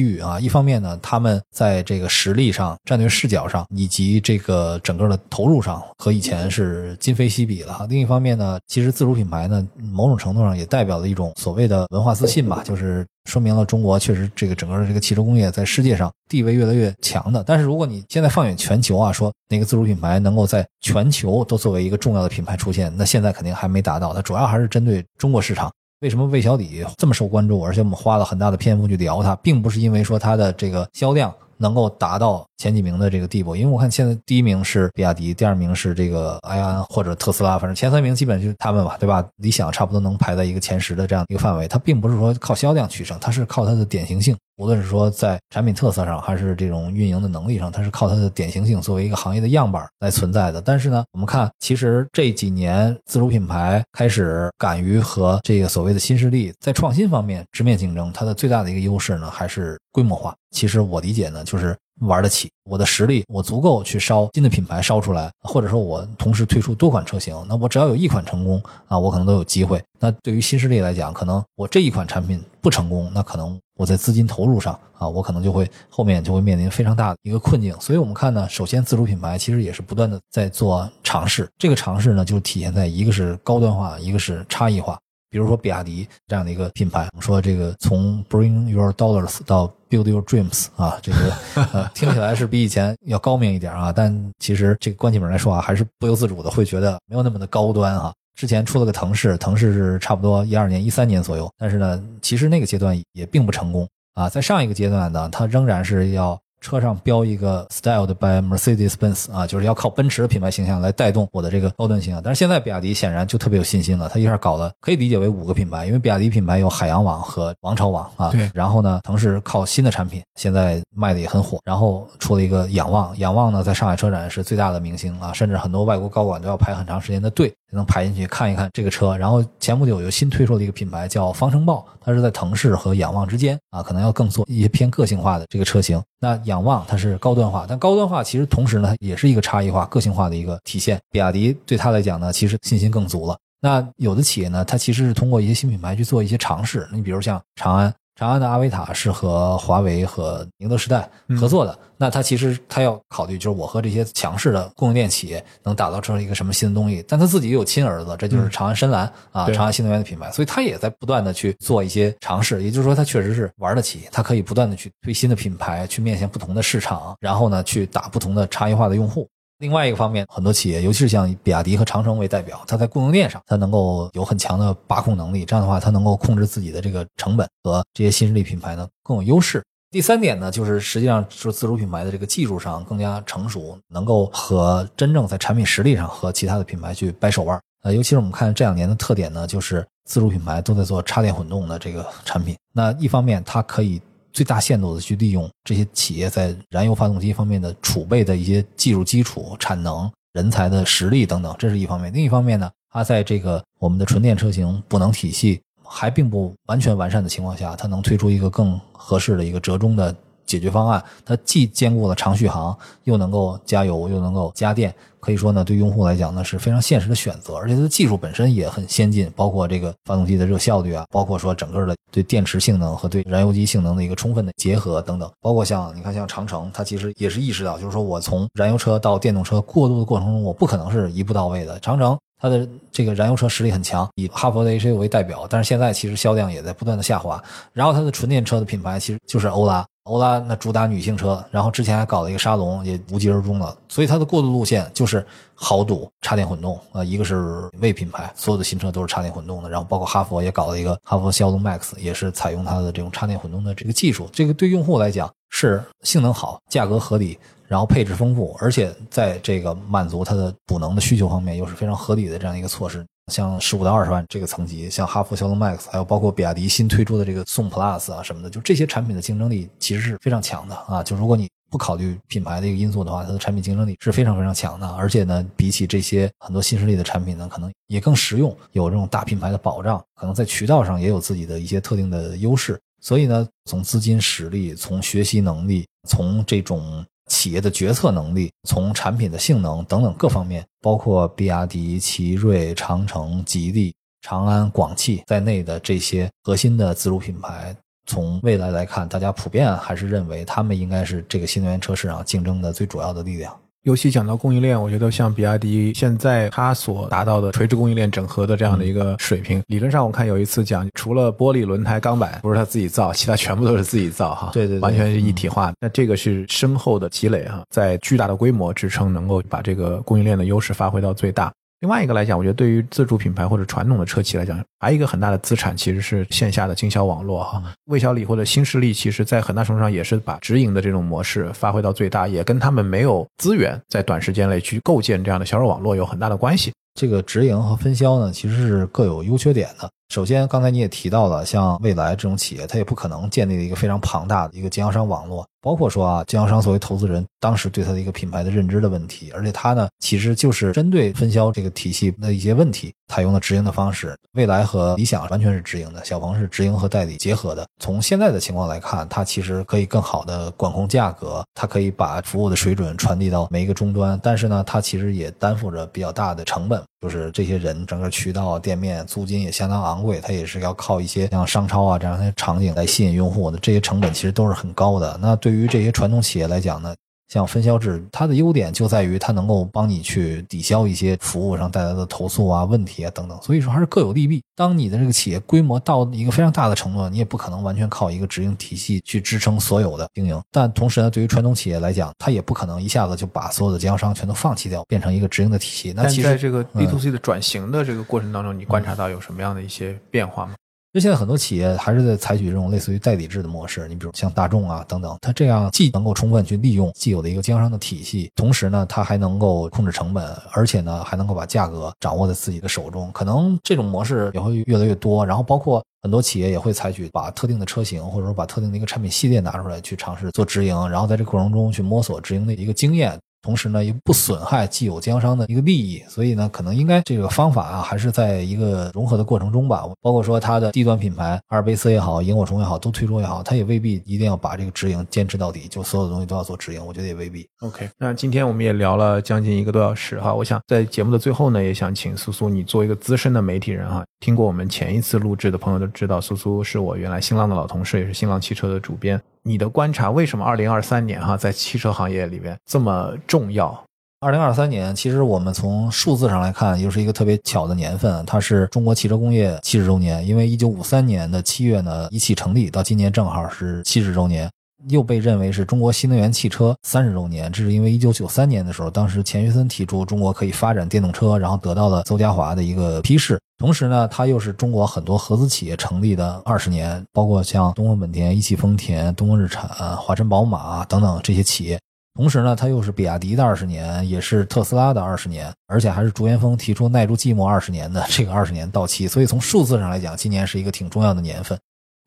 [0.00, 0.38] 遇啊。
[0.38, 7.86] 一方面呢，他们在这个实力上、战略视角上，以及这个整个的投入上，和以前是今非昔比了。
[7.88, 13.06] 另一方面呢，其实自主品牌呢，某种程度上也代表了一种所谓的文化自信吧，就是。
[13.30, 17.44] 说明了中国确实这个整个的这个汽车工业在世界上地位越来越强的。
[17.46, 24.12] 但是如果你现在放眼全球啊，说哪个自主品牌能够在全球都作为一个重要的品牌出现，那现在肯定还没达到。
[24.12, 25.70] 它主要还是针对中国市场。
[26.00, 27.62] 为什么魏小李这么受关注？
[27.62, 31.32] 而且我们花了很大的篇幅去聊它，并不是因为说它的这个销量。
[31.62, 39.26] 能够达到前几名的这个地步，因为我看现在第一名是比亚迪，第二名是这个埃安或者特斯拉，反正前三名基本就是他们吧，对吧？
[39.36, 41.66] 理想差不多能排在一个前十的这样一个范围。
[41.66, 50.60] 它并不是说靠销量取胜，它是靠它的典型性，无论是说在产品特色上，还是这种运营的能力上，它是靠它的典型性作为一个行业的样板来存在的。
[50.60, 60.34] 但是呢，我们看其实这几年自主品牌开始敢于和这个所谓的新势力在创新方面直面竞争，它的最大的一个优势呢，还是规模化。
[60.50, 69.82] 其实我理解呢，就是玩得起，我的实力我足够去烧新的品牌烧出来，或者说我同时推出多款车型，那我只要有一款成功啊，我可能都有机会。
[69.98, 77.74] 那对于新势力来讲，可能我这一款产品不成功，那可能我在资金投入上啊，我可能就会后面就会面临非常大的一个困境。
[77.80, 84.98] 所以我们看呢，首先自主品牌其实也是不断的在做尝试，这个尝试呢就体现在一个是高端化，一个是差异化。
[85.30, 98.12] 比如说比亚迪这样的一个品牌，我们说这个从 Bring Your Dollars 到 Build Your Dreams 啊，这个听起来是比以前要高明一点啊，但其实这个关起门来说啊，还是不由自主的会觉得没有那么的高端啊。
[98.34, 104.28] 之前出了个腾势，腾势是差不多一二年、一三年左右，但是呢，其实那个阶段也并不成功啊。
[104.28, 106.40] 在上一个阶段呢，它仍然是要。
[106.60, 112.22] 车上标一个 Styled by Mercedes-Benz 啊，就是要靠奔驰的品牌形象来带动我的这个高端形象。
[112.22, 118.30] 但是现在比亚迪显然就特别有信心了，他一下搞了，可以理解为五个品牌，因为比亚迪品牌有海洋网和王朝网啊。
[118.30, 118.50] 对。
[118.54, 121.58] 然后呢，腾势靠新的产品，现在卖的也很火。
[121.64, 129.16] 然后出了一个仰望，仰望呢在上海车展是最大的明星啊，甚至很多外国高管都要排很长时间的队才能排进去看一看这个车。
[129.16, 136.00] 然后前不久又新推出了一个品牌叫方程豹，它是在腾势和仰望之间啊，可能要更做一些偏个性化的这个车型。
[136.20, 141.00] 那仰望它是高端化，但高端化其实同时呢，也是一个差异化、个性化的一个体现。
[141.10, 143.36] 比亚迪对它来讲呢，其实信心更足了。
[143.62, 146.88] 那有的企业呢，它其实是通过一些新品牌去做一些尝试。
[146.92, 151.08] 你比如像长安，长安的阿维塔是和华为和宁德时代
[151.40, 151.78] 合作的。
[151.96, 157.02] 那它其实它要考虑，就是我和这些强势的供应链企业能打造成一个什么新的东西。
[157.08, 162.62] 但他自己有亲儿子，这就是长安深蓝啊，长安新能源的品牌，所以他也在不断的去做一些尝试。
[162.62, 169.26] 也就是说，他确实是玩得起，他可以不断的去推新的品牌，去面向不同的市场，然后呢，去打不同的差异化的用户。
[169.60, 175.44] 另外一个方面，很多企业，尤其是像比亚迪和长城为代表，它在供应链上，它能够有很强的把控能力。
[175.44, 179.62] 这样的话，它能够控制自己的这个成本，和这些新势力品牌呢更有优势。
[179.90, 187.60] 第三点呢，就是实际上说自主品牌的这个技术上更加成熟，能够和真正在产品实力上和其他的品牌去掰手腕。
[187.82, 192.56] 呃，尤其是我们看这两年的特点呢，就是自主品牌都在做插电混动的这个产品。
[192.72, 194.00] 那一方面，它可以。
[194.32, 202.12] 最大限度的去利用这些企业在燃油发动机方面的储备的一些技术基础、产能、人才的实力等等，这是一方面。
[202.12, 210.14] 另一方面呢，它在这个我们的纯电车型补能体系还并不完全完善的情况下，它能推出一个更合适的一个折中的。
[210.50, 217.54] 解决方案，它既兼顾了长续航，又能够加油，又能够加电，可以说呢，对用户来讲呢是非常现实的选择。
[217.54, 225.30] 而且它的技术本身也很先进，包括这个发动机的热效率啊，包括说整个的对电池性能和对燃油机性能的一个充分的结合等等。
[225.40, 231.78] 包括像你看，像长城，它其实也是意识到，就是说我从燃油车到电动车过渡的过程中，我不可能是一步到位的。
[231.78, 237.40] 长城它的这个燃油车实力很强，以哈弗的 H 六为代表，但是现在其实销量也在不断的下滑。
[237.74, 239.86] 然后它的纯电车的品牌其实就是欧拉。
[240.04, 243.76] 欧拉那主打女性车，然后之前还搞了一个沙龙，也无疾而终了。
[243.88, 245.24] 所以它的过渡路线就是
[245.54, 249.68] 豪赌插电混动啊，一个是为品牌，所有的新车都是插电混动的。
[249.68, 254.28] 然后包括哈弗也搞了一个哈弗枭龙 Max，也是采用它的这种插电混动的这个技术。
[254.32, 257.38] 这个对用户来讲是性能好、价格合理，
[257.70, 263.06] 然后配置丰富，而且在这个满足它的补能的需求方面又是非常合理的这样一个措施。
[263.30, 271.00] 像十五到二十万这个层级，像哈弗枭龙 Max，还有包括比亚迪新推出的这个宋 Plus 啊什么的，就这些产品的竞争力其实是非常强的啊。
[271.00, 274.88] 就如果你不考虑品牌的一个因素的话，它的产品竞争力是非常非常强的。
[274.96, 282.76] 而且呢，比起这些很多新势力的产品呢，可能也更实用，有这种大品牌的保障，可能在渠道上也有自己的一些特定的优势。
[283.00, 287.06] 所以呢，从资金实力、从学习能力、从这种。
[287.30, 297.74] 企业的决策能力，从产品的性能等等各方面，包括比亚迪、奇瑞、长城、吉利、长安、广汽在内的这些核心的自主品牌，
[298.06, 303.56] 从未来来看，大家普遍还是认为他们应该是这个新能源车市场竞争的最主要的力量。
[303.84, 314.50] 尤其讲到供应链，我觉得像比亚迪现在它所达到的垂直供应链整合的这样的一个水平，理论上我看有一次讲，除了玻璃、轮胎、钢板不是它自己造，其他全部都是自己造哈。
[314.52, 315.72] 对对，完全是一体化。
[315.80, 321.50] 那这个是深厚的积累哈，在巨大的规模支撑，能够把这个供应链的优势发挥到最大。
[321.80, 327.62] 另外一个来讲，我觉得对于自主品牌或者传统的车企来讲，还有一个很大的资产其实是线下的经销网络哈。
[327.86, 336.70] 魏小李或者新势力，其实在很大程度上也是把直营的这种模式发挥到最大，也跟他们没有资源在短时间内去构建这样的销售网络有很大的关系。
[336.94, 339.88] 这个直营和分销呢，其实是各有优缺点的。
[340.12, 345.46] 首先，刚才你也提到了，像蔚来这种企业，它也不可能建立一个非常庞大的一个经销商网络。
[345.62, 354.16] 包括说啊，经销商作为投资人，当时对他的一个品牌的认知的问题，而且他呢，其实就是针对分销这个体系的一些问题，采用了直营的方式。
[354.32, 357.64] 蔚来和理想完全是直营的，小鹏是直营和代理结合的。
[357.78, 364.18] 从现在的情况来看，它其实可以更好的管控价格，它可以把服务的水准传递到每一个终端。
[364.22, 375.18] 但是呢，它其实也担负着比较大的成本，就是这些人整个渠道、店面租金也相当昂贵，他也是要靠一些像商超啊这样的场景来吸引用户的，这些成本其实都是很高的。
[375.20, 376.94] 那对于这些传统企业来讲呢，
[377.30, 383.40] 像分销制，它的优点就在于它能够帮你去抵消一些服务上带来的投诉啊、问题啊等等。
[383.40, 384.42] 所以说还是各有利弊。
[384.56, 390.38] 当你的这个企业规模到一个非常大的程度，你也不可能完全靠一个直营体系去支撑所有的经营。
[390.50, 395.92] 但同时呢，对于传统企业来讲，它也不可能一下子就把所有的经销商全都放弃掉，变成一个直营的体系。
[395.94, 400.54] 那其实在这个 B to C 的转型的这个过程当中，你观察到有什么样的一些变化吗？
[400.92, 413.08] 就现在很多企业还是在采取这种类似于代理制的模式，你比如像大众啊等等，它这样既能够充分去利用既有的一个经销商的体系，同时呢，它还能够控制成本，而且呢，还能够把价格掌握在自己的手中。
[413.12, 423.16] 可能这种模式也会越来越多，然后包括很多企业也会采取把特定的车型或者说把特定的一个产品系列拿出来去尝试做直营，然后在这过程中去摸索直营的一个经验。
[423.42, 429.84] 同时呢又不损害既有经销商的一个利益，所以呢可能应该这个方法啊还是在一个融合的过程中吧。
[430.02, 437.46] 包括说它的低端品牌阿尔卑斯也好，萤火虫也好，都推出也好，它也未必一定要把这个直营坚持到底，就所有的东西都要做直营，我觉得也未必。
[437.60, 449.20] OK，那今天我们也聊了将近一个多小时哈，我想在节目的最后呢，也想请苏苏，你做一个资深的媒体人哈，听过我们前一次录制的朋友都知道，苏苏是我原来新浪的老同事，也是新浪汽车的主编。
[449.42, 453.80] 你的观察，为什么二零二三年哈在汽车行业里面这么重要？
[454.18, 460.26] 二零二三年，其实我们从数字上来看，又是一个特别巧的年份，它是中国汽车工业七十周年。
[460.26, 464.50] 因为一九五三年的七月呢，一汽成立，到今年正好是七十周年，
[464.88, 467.52] 又被认为是中国新能源汽车三十周年。
[467.52, 473.40] 这是因为一九九三年的时候，当时钱学森提出中国可以发展电动车，然后得到了邹家华的一个批示。
[473.58, 481.78] 同时呢，它又是中国很多合资企业成立的二十年，包括像东风本田、一汽丰田、东风日产、华晨宝马等等这些企业。
[482.20, 489.08] 同时呢，它又是比亚迪的二十年，也是特斯拉的二十年，而且还是朱元峰提出耐住寂寞二十年的这个二十年到期。
[489.08, 491.58] 所以从数字上来讲，今年是一个挺重要的年份。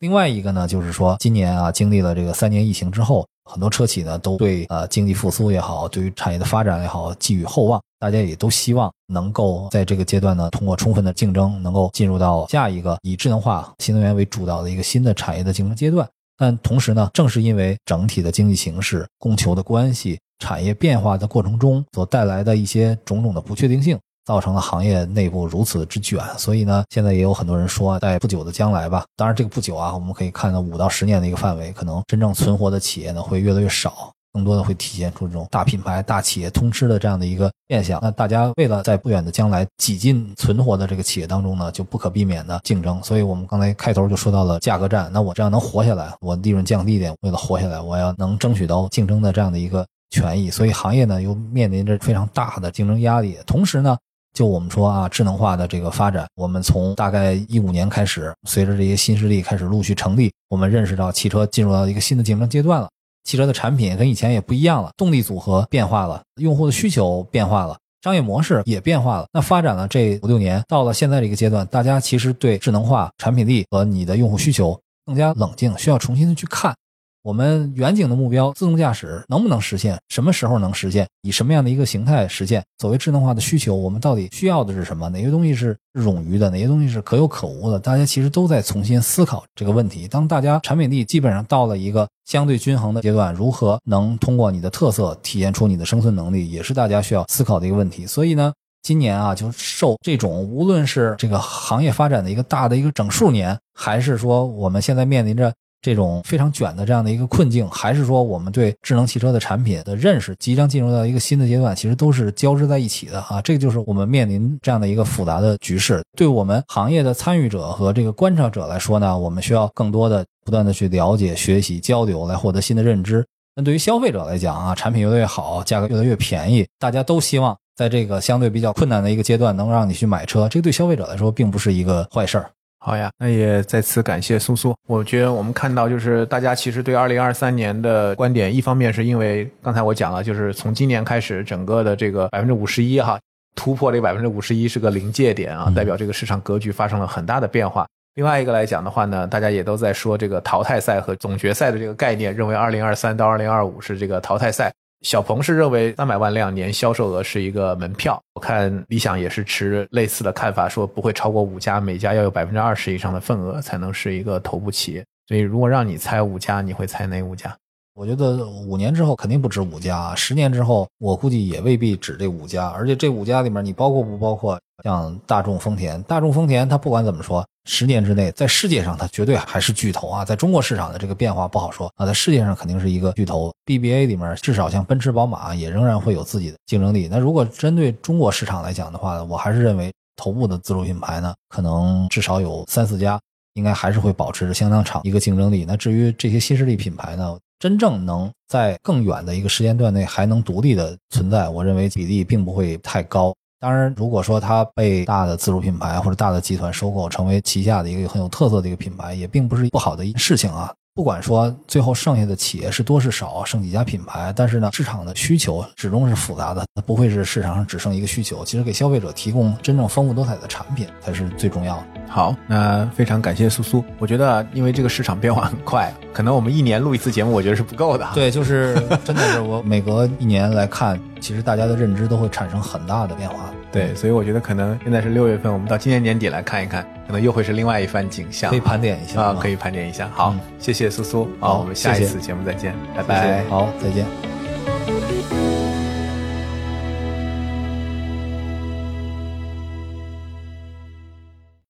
[0.02, 7.82] 另外一个呢，就是说今年啊，经历了这个三年疫情之后，很多车企呢都对呃经济复苏也好，对于产业的发展也好寄予厚望。
[8.00, 16.08] 大家也都希望能够在这个阶段呢，通过充分的竞争，能够进入到下一个以智能化、新能源为主导的一个新的产业的竞争阶段。
[16.44, 26.22] 但同时呢，正是因为整体的经济形势、供求的关系、产业变化的过程中所带来的一些种种的不确定性，造成了行业内部如此之卷。
[26.38, 34.13] 所以呢，现在也有很多人说，在不久的将来吧，当然这个不久啊，我们可以看到五到十年的一个范围，可能真正存活的企业呢会越来越少。
[34.34, 38.00] 更多的会体现出这种大品牌、大企业通吃的这样的一个现象。
[38.02, 43.02] 那大家为了在不远的将来挤进存活的这个企业当中呢，就不可避免的竞争。
[43.04, 45.10] 所以我们刚才开头就说到了价格战。
[45.14, 50.50] 那我这样能活下来，我利润降低一点，为了活下来，我要能争取到竞争的这样的一个权益。
[50.50, 53.38] 所以行业呢又面临着非常大的竞争压力。
[53.46, 53.96] 同时呢，
[54.34, 62.90] 就我们说啊，智能化的这个发展，我们从大概一五年开始，随着这些新势力开始陆续成立，我们认识到汽车进入到一个新的竞争阶段了。
[63.24, 69.26] 汽车的产品跟以前也不一样了，动力组合变化了，用户的需求变化了，商业模式也变化了。
[69.32, 76.76] 那发展了这五六年，到了现在这个阶段，大家其实对智能化、产品力和你的用户需求更加冷静，需要重新的去看。
[77.24, 79.98] 我们远景的目标，自动驾驶能不能实现？
[80.10, 81.08] 什么时候能实现？
[81.22, 82.62] 以什么样的一个形态实现？
[82.80, 85.08] 所谓智能化的需求，我们到底需要的是什么？
[85.08, 86.50] 哪些东西是冗余的？
[86.50, 87.80] 哪些东西是可有可无的？
[87.80, 90.06] 大家其实都在重新思考这个问题。
[90.06, 98.06] 当大家产品力基本上到了一个相对均衡的阶段，如何能通过你的特色体现出你的生存能力，也是大家需要思考的一个问题。
[98.06, 98.52] 所以呢，
[98.82, 105.54] 今年啊，就受这种无论是这个行业发展的一个大的一个整数年，还是说我们现在面临着。
[105.84, 113.42] 这种非常卷的这样的一个困境，还是说我们对智能汽车的产品的认识即将进入到一个新的阶段，其实都是交织在一起的啊。
[113.42, 116.02] 这个就是我们面临这样的一个复杂的局势。
[116.18, 123.26] 对我们行业的参与者和这个观察者来说呢，我们需要更多的不断的去了解、学习、交流，来获得新的认知。
[123.54, 132.50] 那对于消费者来讲啊，产品越来越好，价格越来越便宜，大家都希望在这个相对比较困难的一个阶段能让你去买车，这个对消费者来说并不是一个坏事儿。
[132.86, 134.76] 好呀，那也再次感谢苏苏。
[134.90, 143.18] 我觉得我们看到，就是大家其实对二零二三年的观点，一方面是因为刚才我讲了，就是从今年开始，整个的这个百分之五十一哈，
[143.56, 147.88] 突破这个百分之五十一是个临界点啊，代表这个市场格局发生了很大的变化。
[148.16, 154.70] 另外一个来讲的话呢，大家也都在说这个淘汰赛和总决赛的这个概念，认为二零二三到二零二五是这个淘汰赛。
[155.04, 165.04] 小鹏是认为三百万辆年销售额是一个门票，我看理想也是持类似的看法，说不会超过五家，每家要有百分之二十以上的份额才能是一个头部企业。
[165.28, 167.54] 所以如果让你猜五家，你会猜哪五家？
[167.96, 176.02] 我觉得五年之后肯定不止五家，十年之后我估计也未必止这五家，而且这五家里面你包括不包括像大众、丰田？
[176.04, 177.44] 大众、丰田它不管怎么说。
[177.66, 180.26] 十年之内，在世界上它绝对还是巨头啊！
[180.26, 183.54] 在中国市场的这个变化不好说啊，在世界上肯定是一个巨头。
[183.66, 187.08] BBA 里面至少像奔驰、宝马也仍然会有自己的竞争力。
[187.10, 193.18] 那如果针对中国市场来讲的话，我还是认为头部的自主品牌呢，可能至少有三四家，
[193.54, 195.64] 应该还是会保持着相当长一个竞争力。
[195.66, 203.34] 那至于这些新势力品牌呢，真正能在更远的一个时间段内还能独立的存在，我认为比例并不会太高。
[203.64, 210.70] 当然，如果说它被大的自主品牌或者大的集团收购，成为旗下的一个很有特色的一个品牌，也并不是不好的一事情啊。
[210.94, 218.44] 不管说最后剩下的企业是多是少，剩几家品牌，但是呢，市场的需求始终是复杂的，它不会是市场上只剩一个需求。
[218.44, 221.84] 其实给消费者提供真正丰富多彩的产品才是最重要的。
[222.10, 223.82] 好，那非常感谢苏苏。
[223.98, 228.06] 我觉得，因为这个市场变化很快，可能我们一年录一次节目，我觉得是不够的。
[228.14, 231.00] 对，就是真的是我每隔一年来看。
[231.24, 233.50] 其实大家的认知都会产生很大的变化。
[233.72, 238.50] 对，所以我觉得可能现在是六月份，我们到今年年底来看一看，可能又会是另外一番景象。
[238.50, 240.10] 可以盘点一下啊，可以盘点一下。
[240.14, 241.30] 好，谢谢苏苏。
[241.40, 243.46] 好，我们下一次节目再见，拜拜。
[243.46, 244.06] 好，再见。